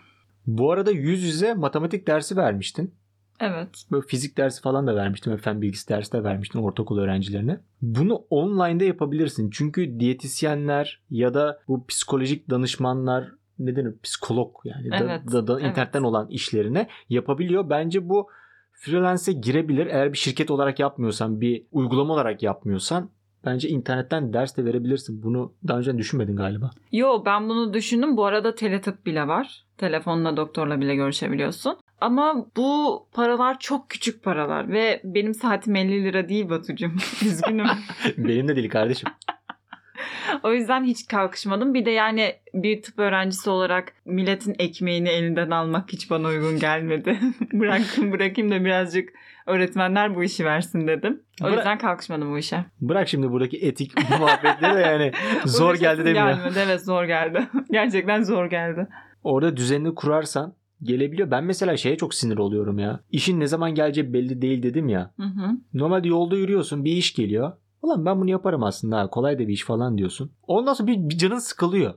Bu 0.47 0.71
arada 0.71 0.91
yüz 0.91 1.23
yüze 1.23 1.53
matematik 1.53 2.07
dersi 2.07 2.37
vermiştin. 2.37 2.93
Evet. 3.39 3.69
Böyle 3.91 4.07
fizik 4.07 4.37
dersi 4.37 4.61
falan 4.61 4.87
da 4.87 4.95
vermiştim. 4.95 5.37
Fen 5.37 5.61
bilgisi 5.61 5.89
dersi 5.89 6.13
de 6.13 6.23
vermiştim 6.23 6.63
ortaokul 6.63 6.97
öğrencilerine. 6.99 7.59
Bunu 7.81 8.15
online'da 8.29 8.83
yapabilirsin. 8.83 9.49
Çünkü 9.49 9.99
diyetisyenler 9.99 11.01
ya 11.09 11.33
da 11.33 11.59
bu 11.67 11.85
psikolojik 11.87 12.49
danışmanlar 12.49 13.31
ne 13.59 13.75
denir? 13.75 13.93
Psikolog 14.03 14.55
yani. 14.63 14.91
Da- 14.91 14.97
Evet, 14.97 15.31
da, 15.31 15.47
da, 15.47 15.59
evet. 15.59 15.69
internetten 15.71 16.03
olan 16.03 16.27
işlerine 16.29 16.87
yapabiliyor. 17.09 17.69
Bence 17.69 18.09
bu 18.09 18.27
freelance'e 18.73 19.33
girebilir. 19.33 19.87
Eğer 19.87 20.13
bir 20.13 20.17
şirket 20.17 20.51
olarak 20.51 20.79
yapmıyorsan, 20.79 21.41
bir 21.41 21.63
uygulama 21.71 22.13
olarak 22.13 22.43
yapmıyorsan 22.43 23.09
bence 23.45 23.69
internetten 23.69 24.33
ders 24.33 24.57
de 24.57 24.65
verebilirsin. 24.65 25.23
Bunu 25.23 25.53
daha 25.67 25.77
önce 25.77 25.97
düşünmedin 25.97 26.35
galiba. 26.35 26.71
Yo 26.91 27.23
ben 27.25 27.49
bunu 27.49 27.73
düşündüm. 27.73 28.17
Bu 28.17 28.25
arada 28.25 28.55
teletıp 28.55 29.05
bile 29.05 29.27
var. 29.27 29.65
Telefonla 29.77 30.37
doktorla 30.37 30.81
bile 30.81 30.95
görüşebiliyorsun. 30.95 31.77
Ama 32.01 32.45
bu 32.57 33.05
paralar 33.13 33.59
çok 33.59 33.89
küçük 33.89 34.23
paralar 34.23 34.71
ve 34.71 35.01
benim 35.03 35.33
saatim 35.33 35.75
50 35.75 36.03
lira 36.03 36.29
değil 36.29 36.49
Batucuğum. 36.49 36.91
Üzgünüm. 37.25 37.67
Benim 38.17 38.47
de 38.47 38.55
değil 38.55 38.69
kardeşim. 38.69 39.09
o 40.43 40.53
yüzden 40.53 40.83
hiç 40.83 41.07
kalkışmadım. 41.07 41.73
Bir 41.73 41.85
de 41.85 41.91
yani 41.91 42.35
bir 42.53 42.81
tıp 42.81 42.99
öğrencisi 42.99 43.49
olarak 43.49 43.93
milletin 44.05 44.55
ekmeğini 44.59 45.09
elinden 45.09 45.49
almak 45.49 45.93
hiç 45.93 46.09
bana 46.09 46.27
uygun 46.27 46.59
gelmedi. 46.59 47.19
Bırakın 47.53 48.11
bırakayım 48.11 48.51
da 48.51 48.65
birazcık 48.65 49.09
öğretmenler 49.49 50.15
bu 50.15 50.23
işi 50.23 50.45
versin 50.45 50.87
dedim. 50.87 51.23
O 51.41 51.45
Bıra- 51.45 51.55
yüzden 51.55 51.77
kalkışmadım 51.77 52.31
bu 52.33 52.37
işe. 52.37 52.65
Bırak 52.81 53.07
şimdi 53.07 53.31
buradaki 53.31 53.57
etik 53.57 53.91
muhabbetleri 54.19 54.75
de 54.75 54.79
yani 54.79 55.11
zor 55.45 55.75
geldi 55.75 56.05
demiyor. 56.05 56.27
Gelmedi. 56.29 56.59
Evet 56.65 56.81
zor 56.85 57.03
geldi. 57.03 57.47
Gerçekten 57.71 58.23
zor 58.23 58.45
geldi. 58.45 58.87
Orada 59.23 59.57
düzenini 59.57 59.95
kurarsan 59.95 60.53
gelebiliyor. 60.83 61.31
Ben 61.31 61.43
mesela 61.43 61.77
şeye 61.77 61.97
çok 61.97 62.13
sinir 62.13 62.37
oluyorum 62.37 62.79
ya. 62.79 62.99
İşin 63.11 63.39
ne 63.39 63.47
zaman 63.47 63.75
geleceği 63.75 64.13
belli 64.13 64.41
değil 64.41 64.63
dedim 64.63 64.89
ya. 64.89 65.13
Hı 65.17 65.23
hı. 65.23 65.51
Normalde 65.73 66.07
yolda 66.07 66.35
yürüyorsun 66.35 66.85
bir 66.85 66.91
iş 66.91 67.13
geliyor. 67.13 67.51
Ulan 67.81 68.05
ben 68.05 68.21
bunu 68.21 68.29
yaparım 68.29 68.63
aslında 68.63 68.97
ha, 68.99 69.09
kolay 69.09 69.35
da 69.39 69.47
bir 69.47 69.53
iş 69.53 69.63
falan 69.63 69.97
diyorsun. 69.97 70.31
Ondan 70.47 70.73
sonra 70.73 70.87
bir, 70.87 71.09
bir 71.09 71.17
canın 71.17 71.39
sıkılıyor. 71.39 71.93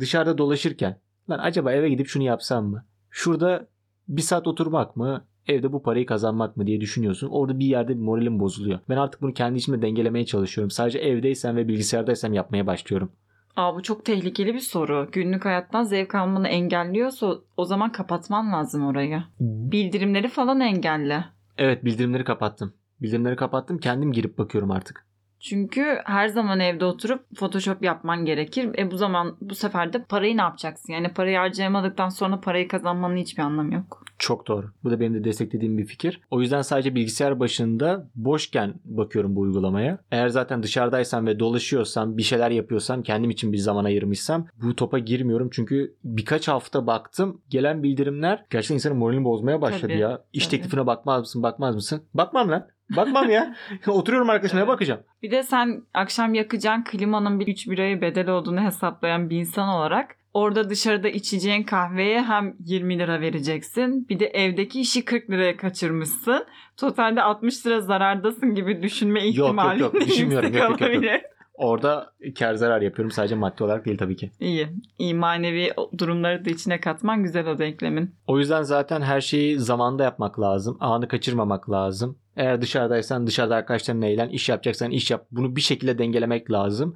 Dışarıda 0.00 0.38
dolaşırken. 0.38 1.00
Lan 1.30 1.38
acaba 1.38 1.72
eve 1.72 1.88
gidip 1.88 2.06
şunu 2.06 2.22
yapsam 2.22 2.66
mı? 2.66 2.86
Şurada 3.10 3.66
bir 4.08 4.22
saat 4.22 4.46
oturmak 4.46 4.96
mı? 4.96 5.24
Evde 5.48 5.72
bu 5.72 5.82
parayı 5.82 6.06
kazanmak 6.06 6.56
mı 6.56 6.66
diye 6.66 6.80
düşünüyorsun. 6.80 7.28
Orada 7.30 7.58
bir 7.58 7.66
yerde 7.66 7.88
bir 7.88 8.02
moralim 8.02 8.40
bozuluyor. 8.40 8.78
Ben 8.88 8.96
artık 8.96 9.22
bunu 9.22 9.32
kendi 9.32 9.58
içimde 9.58 9.82
dengelemeye 9.82 10.26
çalışıyorum. 10.26 10.70
Sadece 10.70 10.98
evdeysem 10.98 11.56
ve 11.56 11.68
bilgisayardaysam 11.68 12.32
yapmaya 12.32 12.66
başlıyorum. 12.66 13.12
Aa 13.56 13.74
bu 13.74 13.82
çok 13.82 14.04
tehlikeli 14.04 14.54
bir 14.54 14.60
soru. 14.60 15.08
Günlük 15.12 15.44
hayattan 15.44 15.82
zevk 15.82 16.14
almanı 16.14 16.48
engelliyorsa 16.48 17.34
o 17.56 17.64
zaman 17.64 17.92
kapatman 17.92 18.52
lazım 18.52 18.86
orayı. 18.86 19.22
Bildirimleri 19.40 20.28
falan 20.28 20.60
engelle. 20.60 21.24
Evet 21.58 21.84
bildirimleri 21.84 22.24
kapattım. 22.24 22.72
Bildirimleri 23.02 23.36
kapattım. 23.36 23.78
Kendim 23.78 24.12
girip 24.12 24.38
bakıyorum 24.38 24.70
artık. 24.70 25.06
Çünkü 25.44 25.98
her 26.04 26.28
zaman 26.28 26.60
evde 26.60 26.84
oturup 26.84 27.24
Photoshop 27.36 27.84
yapman 27.84 28.24
gerekir. 28.24 28.70
E 28.78 28.90
bu 28.90 28.96
zaman 28.96 29.36
bu 29.40 29.54
sefer 29.54 29.92
de 29.92 30.04
parayı 30.04 30.36
ne 30.36 30.40
yapacaksın? 30.40 30.92
Yani 30.92 31.08
parayı 31.08 31.36
harcayamadıktan 31.36 32.08
sonra 32.08 32.40
parayı 32.40 32.68
kazanmanın 32.68 33.16
hiçbir 33.16 33.42
anlamı 33.42 33.74
yok. 33.74 34.04
Çok 34.18 34.48
doğru. 34.48 34.66
Bu 34.84 34.90
da 34.90 35.00
benim 35.00 35.14
de 35.14 35.24
desteklediğim 35.24 35.78
bir 35.78 35.86
fikir. 35.86 36.20
O 36.30 36.40
yüzden 36.40 36.62
sadece 36.62 36.94
bilgisayar 36.94 37.40
başında 37.40 38.08
boşken 38.14 38.74
bakıyorum 38.84 39.36
bu 39.36 39.40
uygulamaya. 39.40 39.98
Eğer 40.10 40.28
zaten 40.28 40.62
dışarıdaysam 40.62 41.26
ve 41.26 41.38
dolaşıyorsam, 41.38 42.16
bir 42.16 42.22
şeyler 42.22 42.50
yapıyorsam, 42.50 43.02
kendim 43.02 43.30
için 43.30 43.52
bir 43.52 43.58
zaman 43.58 43.84
ayırmışsam 43.84 44.46
bu 44.62 44.76
topa 44.76 44.98
girmiyorum. 44.98 45.48
Çünkü 45.52 45.94
birkaç 46.04 46.48
hafta 46.48 46.86
baktım. 46.86 47.40
Gelen 47.48 47.82
bildirimler 47.82 48.44
gerçekten 48.50 48.74
insanın 48.74 48.96
moralini 48.96 49.24
bozmaya 49.24 49.60
başladı 49.60 49.82
Tabii, 49.82 49.98
ya. 49.98 50.24
İş 50.32 50.46
tabii. 50.46 50.56
teklifine 50.56 50.86
bakmaz 50.86 51.20
mısın, 51.20 51.42
bakmaz 51.42 51.74
mısın? 51.74 52.02
Bakmam 52.14 52.50
lan. 52.50 52.68
Bakmam 52.90 53.30
ya. 53.30 53.54
Oturuyorum 53.86 54.30
Evet. 54.30 54.68
bakacağım. 54.68 55.00
Bir 55.22 55.30
de 55.30 55.42
sen 55.42 55.82
akşam 55.94 56.34
yakacağın 56.34 56.84
klimanın 56.84 57.40
bir 57.40 57.48
3 57.48 57.68
biraya 57.68 58.00
bedel 58.00 58.28
olduğunu 58.28 58.60
hesaplayan 58.60 59.30
bir 59.30 59.36
insan 59.36 59.68
olarak 59.68 60.16
orada 60.34 60.70
dışarıda 60.70 61.08
içeceğin 61.08 61.62
kahveye 61.62 62.22
hem 62.22 62.56
20 62.60 62.98
lira 62.98 63.20
vereceksin. 63.20 64.08
Bir 64.08 64.20
de 64.20 64.26
evdeki 64.26 64.80
işi 64.80 65.04
40 65.04 65.30
liraya 65.30 65.56
kaçırmışsın. 65.56 66.44
Totalde 66.76 67.22
60 67.22 67.66
lira 67.66 67.80
zarardasın 67.80 68.54
gibi 68.54 68.82
düşünme 68.82 69.26
yok, 69.26 69.48
ihtimali 69.48 69.82
yok. 69.82 69.94
Düşünmüyorum. 69.94 70.54
Yok, 70.54 70.80
yok, 70.80 70.94
yok, 70.94 71.04
yok. 71.04 71.20
Orada 71.54 72.12
kar 72.38 72.54
zarar 72.54 72.82
yapıyorum 72.82 73.10
sadece 73.10 73.34
maddi 73.34 73.64
olarak 73.64 73.84
değil 73.86 73.98
tabii 73.98 74.16
ki. 74.16 74.30
İyi. 74.40 74.68
İyi 74.98 75.14
manevi 75.14 75.72
durumları 75.98 76.44
da 76.44 76.50
içine 76.50 76.80
katman 76.80 77.22
güzel 77.22 77.46
o 77.46 77.58
denklemin. 77.58 78.14
O 78.26 78.38
yüzden 78.38 78.62
zaten 78.62 79.02
her 79.02 79.20
şeyi 79.20 79.58
zamanda 79.58 80.04
yapmak 80.04 80.40
lazım. 80.40 80.76
Anı 80.80 81.08
kaçırmamak 81.08 81.70
lazım. 81.70 82.18
Eğer 82.36 82.62
dışarıdaysan 82.62 83.26
dışarıda 83.26 83.54
arkadaşlarınla 83.54 84.06
eğlen, 84.06 84.28
iş 84.28 84.48
yapacaksan 84.48 84.90
iş 84.90 85.10
yap. 85.10 85.26
Bunu 85.30 85.56
bir 85.56 85.60
şekilde 85.60 85.98
dengelemek 85.98 86.50
lazım. 86.50 86.94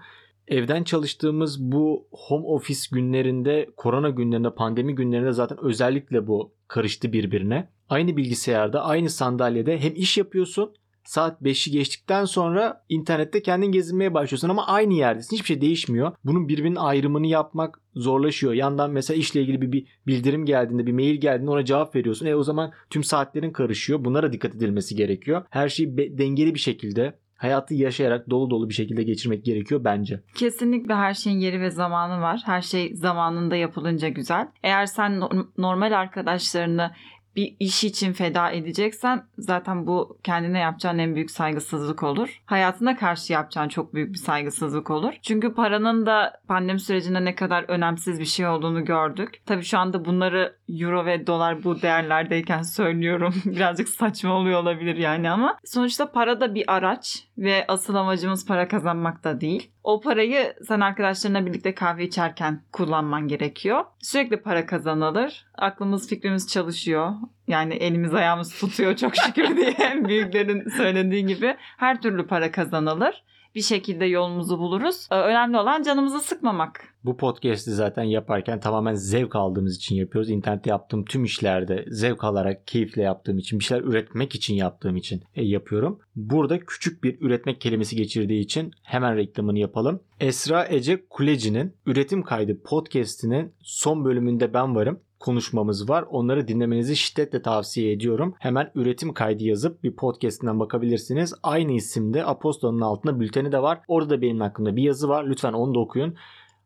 Evden 0.49 0.85
çalıştığımız 0.85 1.61
bu 1.73 2.09
home 2.13 2.47
office 2.47 2.81
günlerinde, 2.93 3.69
korona 3.77 4.11
günlerinde, 4.11 4.55
pandemi 4.55 4.95
günlerinde 4.95 5.33
zaten 5.33 5.59
özellikle 5.63 6.27
bu 6.27 6.53
karıştı 6.69 7.13
birbirine. 7.13 7.69
Aynı 7.89 8.17
bilgisayarda, 8.17 8.85
aynı 8.85 9.11
sandalyede 9.11 9.79
hem 9.79 9.93
iş 9.95 10.19
yapıyorsun 10.19 10.73
Saat 11.09 11.43
5'i 11.43 11.73
geçtikten 11.73 12.25
sonra 12.25 12.85
internette 12.89 13.43
kendin 13.43 13.67
gezinmeye 13.67 14.15
başlıyorsun 14.15 14.49
ama 14.49 14.67
aynı 14.67 14.95
yerdesin. 14.95 15.37
Hiçbir 15.37 15.47
şey 15.47 15.61
değişmiyor. 15.61 16.13
Bunun 16.25 16.49
birbirinin 16.49 16.77
ayrımını 16.77 17.27
yapmak 17.27 17.81
zorlaşıyor. 17.95 18.53
Yandan 18.53 18.91
mesela 18.91 19.19
işle 19.19 19.41
ilgili 19.41 19.61
bir, 19.61 19.73
bir 19.73 19.87
bildirim 20.07 20.45
geldiğinde, 20.45 20.87
bir 20.87 20.93
mail 20.93 21.21
geldiğinde 21.21 21.51
ona 21.51 21.65
cevap 21.65 21.97
veriyorsun. 21.97 22.27
E 22.27 22.35
o 22.35 22.43
zaman 22.43 22.73
tüm 22.91 23.05
saatlerin 23.05 23.51
karışıyor. 23.51 24.05
Bunlara 24.05 24.33
dikkat 24.33 24.55
edilmesi 24.55 24.97
gerekiyor. 24.97 25.45
Her 25.51 25.69
şeyi 25.69 25.97
be- 25.97 26.19
dengeli 26.19 26.55
bir 26.55 26.61
şekilde 26.61 27.19
hayatı 27.37 27.75
yaşayarak 27.75 28.31
dolu 28.31 28.51
dolu 28.51 28.69
bir 28.69 28.75
şekilde 28.75 29.03
geçirmek 29.03 29.45
gerekiyor 29.45 29.85
bence. 29.85 30.21
Kesinlikle 30.35 30.95
her 30.95 31.15
şeyin 31.15 31.39
yeri 31.39 31.61
ve 31.61 31.71
zamanı 31.71 32.21
var. 32.21 32.41
Her 32.45 32.63
şey 32.63 32.95
zamanında 32.95 33.57
yapılınca 33.57 34.09
güzel. 34.09 34.49
Eğer 34.63 34.87
sen 34.87 35.21
normal 35.59 35.93
arkadaşlarını 35.93 36.91
bir 37.39 37.57
iş 37.61 37.85
için 37.85 38.13
feda 38.13 38.51
edeceksen 38.51 39.23
zaten 39.39 39.87
bu 39.87 40.19
kendine 40.25 40.59
yapacağın 40.59 40.99
en 40.99 41.15
büyük 41.15 41.31
saygısızlık 41.31 42.03
olur. 42.03 42.43
Hayatına 42.47 42.97
karşı 42.97 43.33
yapacağın 43.33 43.69
çok 43.69 43.95
büyük 43.95 44.13
bir 44.13 44.19
saygısızlık 44.19 44.91
olur. 44.91 45.15
Çünkü 45.23 45.55
paranın 45.55 46.07
da 46.07 46.41
pandemi 46.49 46.81
sürecinde 46.81 47.25
ne 47.25 47.35
kadar 47.35 47.65
önemsiz 47.69 48.21
bir 48.21 48.25
şey 48.25 48.47
olduğunu 48.47 48.85
gördük. 48.85 49.43
Tabii 49.47 49.63
şu 49.63 49.79
anda 49.79 50.05
bunları 50.05 50.57
euro 50.69 51.07
ve 51.07 51.27
dolar 51.27 51.65
bu 51.65 51.83
değerlerdeyken 51.83 52.63
söylüyorum. 52.79 53.35
Birazcık 53.45 53.89
saçma 53.89 54.33
oluyor 54.33 54.63
olabilir 54.63 54.97
yani 54.97 55.31
ama 55.31 55.59
sonuçta 55.65 56.13
para 56.13 56.41
da 56.41 56.55
bir 56.55 56.65
araç 56.73 57.29
ve 57.39 57.65
asıl 57.69 57.95
amacımız 57.95 58.47
para 58.47 58.69
kazanmak 58.69 59.25
da 59.25 59.41
değil. 59.41 59.71
O 59.89 60.01
parayı 60.01 60.55
sen 60.69 60.81
arkadaşlarına 60.81 61.47
birlikte 61.47 61.75
kahve 61.75 62.05
içerken 62.05 62.63
kullanman 62.73 63.29
gerekiyor. 63.29 63.85
Sürekli 64.03 64.37
para 64.37 64.67
kazanılır. 64.67 65.47
Aklımız 65.55 66.09
fikrimiz 66.09 66.49
çalışıyor. 66.49 67.13
Yani 67.47 67.75
elimiz 67.75 68.15
ayağımız 68.15 68.59
tutuyor 68.59 68.97
çok 68.97 69.17
şükür 69.17 69.57
diye 69.57 70.05
büyüklerin 70.09 70.69
söylediği 70.69 71.27
gibi. 71.27 71.57
Her 71.59 72.03
türlü 72.03 72.27
para 72.27 72.51
kazanılır 72.51 73.23
bir 73.59 73.63
şekilde 73.63 74.05
yolumuzu 74.05 74.59
buluruz. 74.59 75.09
Ee, 75.11 75.15
önemli 75.15 75.59
olan 75.59 75.83
canımızı 75.83 76.21
sıkmamak. 76.21 76.95
Bu 77.05 77.17
podcast'i 77.17 77.71
zaten 77.71 78.03
yaparken 78.03 78.61
tamamen 78.61 78.95
zevk 78.95 79.37
aldığımız 79.37 79.77
için 79.77 79.97
yapıyoruz. 79.97 80.31
İnternette 80.31 80.71
yaptığım 80.71 81.05
tüm 81.05 81.25
işlerde 81.25 81.85
zevk 81.89 82.25
alarak, 82.25 82.67
keyifle 82.67 83.03
yaptığım 83.03 83.39
için, 83.39 83.59
bir 83.59 83.65
şeyler 83.65 83.83
üretmek 83.83 84.35
için 84.35 84.55
yaptığım 84.55 84.97
için 84.97 85.23
e, 85.35 85.45
yapıyorum. 85.45 86.01
Burada 86.17 86.61
küçük 86.61 87.05
bir 87.05 87.21
üretmek 87.21 87.61
kelimesi 87.61 87.97
geçirdiği 87.97 88.41
için 88.41 88.73
hemen 88.83 89.17
reklamını 89.17 89.59
yapalım. 89.59 90.01
Esra 90.21 90.67
Ece 90.69 91.07
Kuleci'nin 91.11 91.75
Üretim 91.87 92.23
Kaydı 92.23 92.63
podcast'inin 92.63 93.53
son 93.63 94.05
bölümünde 94.05 94.55
ben 94.55 94.75
varım 94.75 95.01
konuşmamız 95.21 95.89
var. 95.89 96.05
Onları 96.11 96.49
dinlemenizi 96.49 96.97
şiddetle 96.97 97.43
tavsiye 97.43 97.93
ediyorum. 97.93 98.35
Hemen 98.39 98.71
üretim 98.75 99.15
kaydı 99.15 99.45
yazıp 99.45 99.83
bir 99.83 99.97
podcastinden 99.97 100.61
bakabilirsiniz. 100.61 101.35
Aynı 101.43 101.73
isimde 101.73 102.25
Apostol'un 102.25 102.81
altında 102.81 103.21
bülteni 103.21 103.53
de 103.53 103.63
var. 103.63 103.81
Orada 103.89 104.11
da 104.11 104.23
benim 104.23 104.41
hakkımda 104.41 104.77
bir 104.77 104.83
yazı 104.83 105.09
var. 105.09 105.25
Lütfen 105.25 105.53
onu 105.53 105.75
da 105.75 105.79
okuyun. 105.79 106.15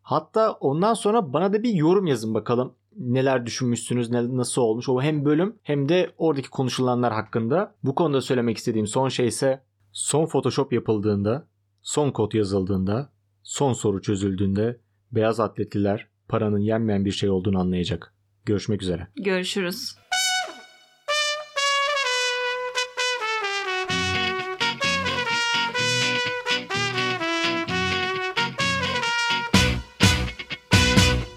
Hatta 0.02 0.52
ondan 0.52 0.94
sonra 0.94 1.32
bana 1.32 1.52
da 1.52 1.62
bir 1.62 1.74
yorum 1.74 2.06
yazın 2.06 2.34
bakalım. 2.34 2.74
Neler 2.96 3.46
düşünmüşsünüz, 3.46 4.10
nasıl 4.10 4.62
olmuş. 4.62 4.88
O 4.88 5.02
hem 5.02 5.24
bölüm 5.24 5.56
hem 5.62 5.88
de 5.88 6.10
oradaki 6.18 6.50
konuşulanlar 6.50 7.12
hakkında. 7.12 7.74
Bu 7.84 7.94
konuda 7.94 8.20
söylemek 8.20 8.56
istediğim 8.56 8.86
son 8.86 9.08
şey 9.08 9.26
ise 9.26 9.62
son 9.92 10.26
Photoshop 10.26 10.72
yapıldığında, 10.72 11.46
son 11.82 12.10
kod 12.10 12.32
yazıldığında, 12.32 13.12
son 13.42 13.72
soru 13.72 14.02
çözüldüğünde 14.02 14.80
beyaz 15.12 15.40
atletliler 15.40 16.08
paranın 16.28 16.58
yenmeyen 16.58 17.04
bir 17.04 17.10
şey 17.10 17.30
olduğunu 17.30 17.60
anlayacak. 17.60 18.11
Görüşmek 18.44 18.82
üzere. 18.82 19.08
Görüşürüz. 19.16 20.01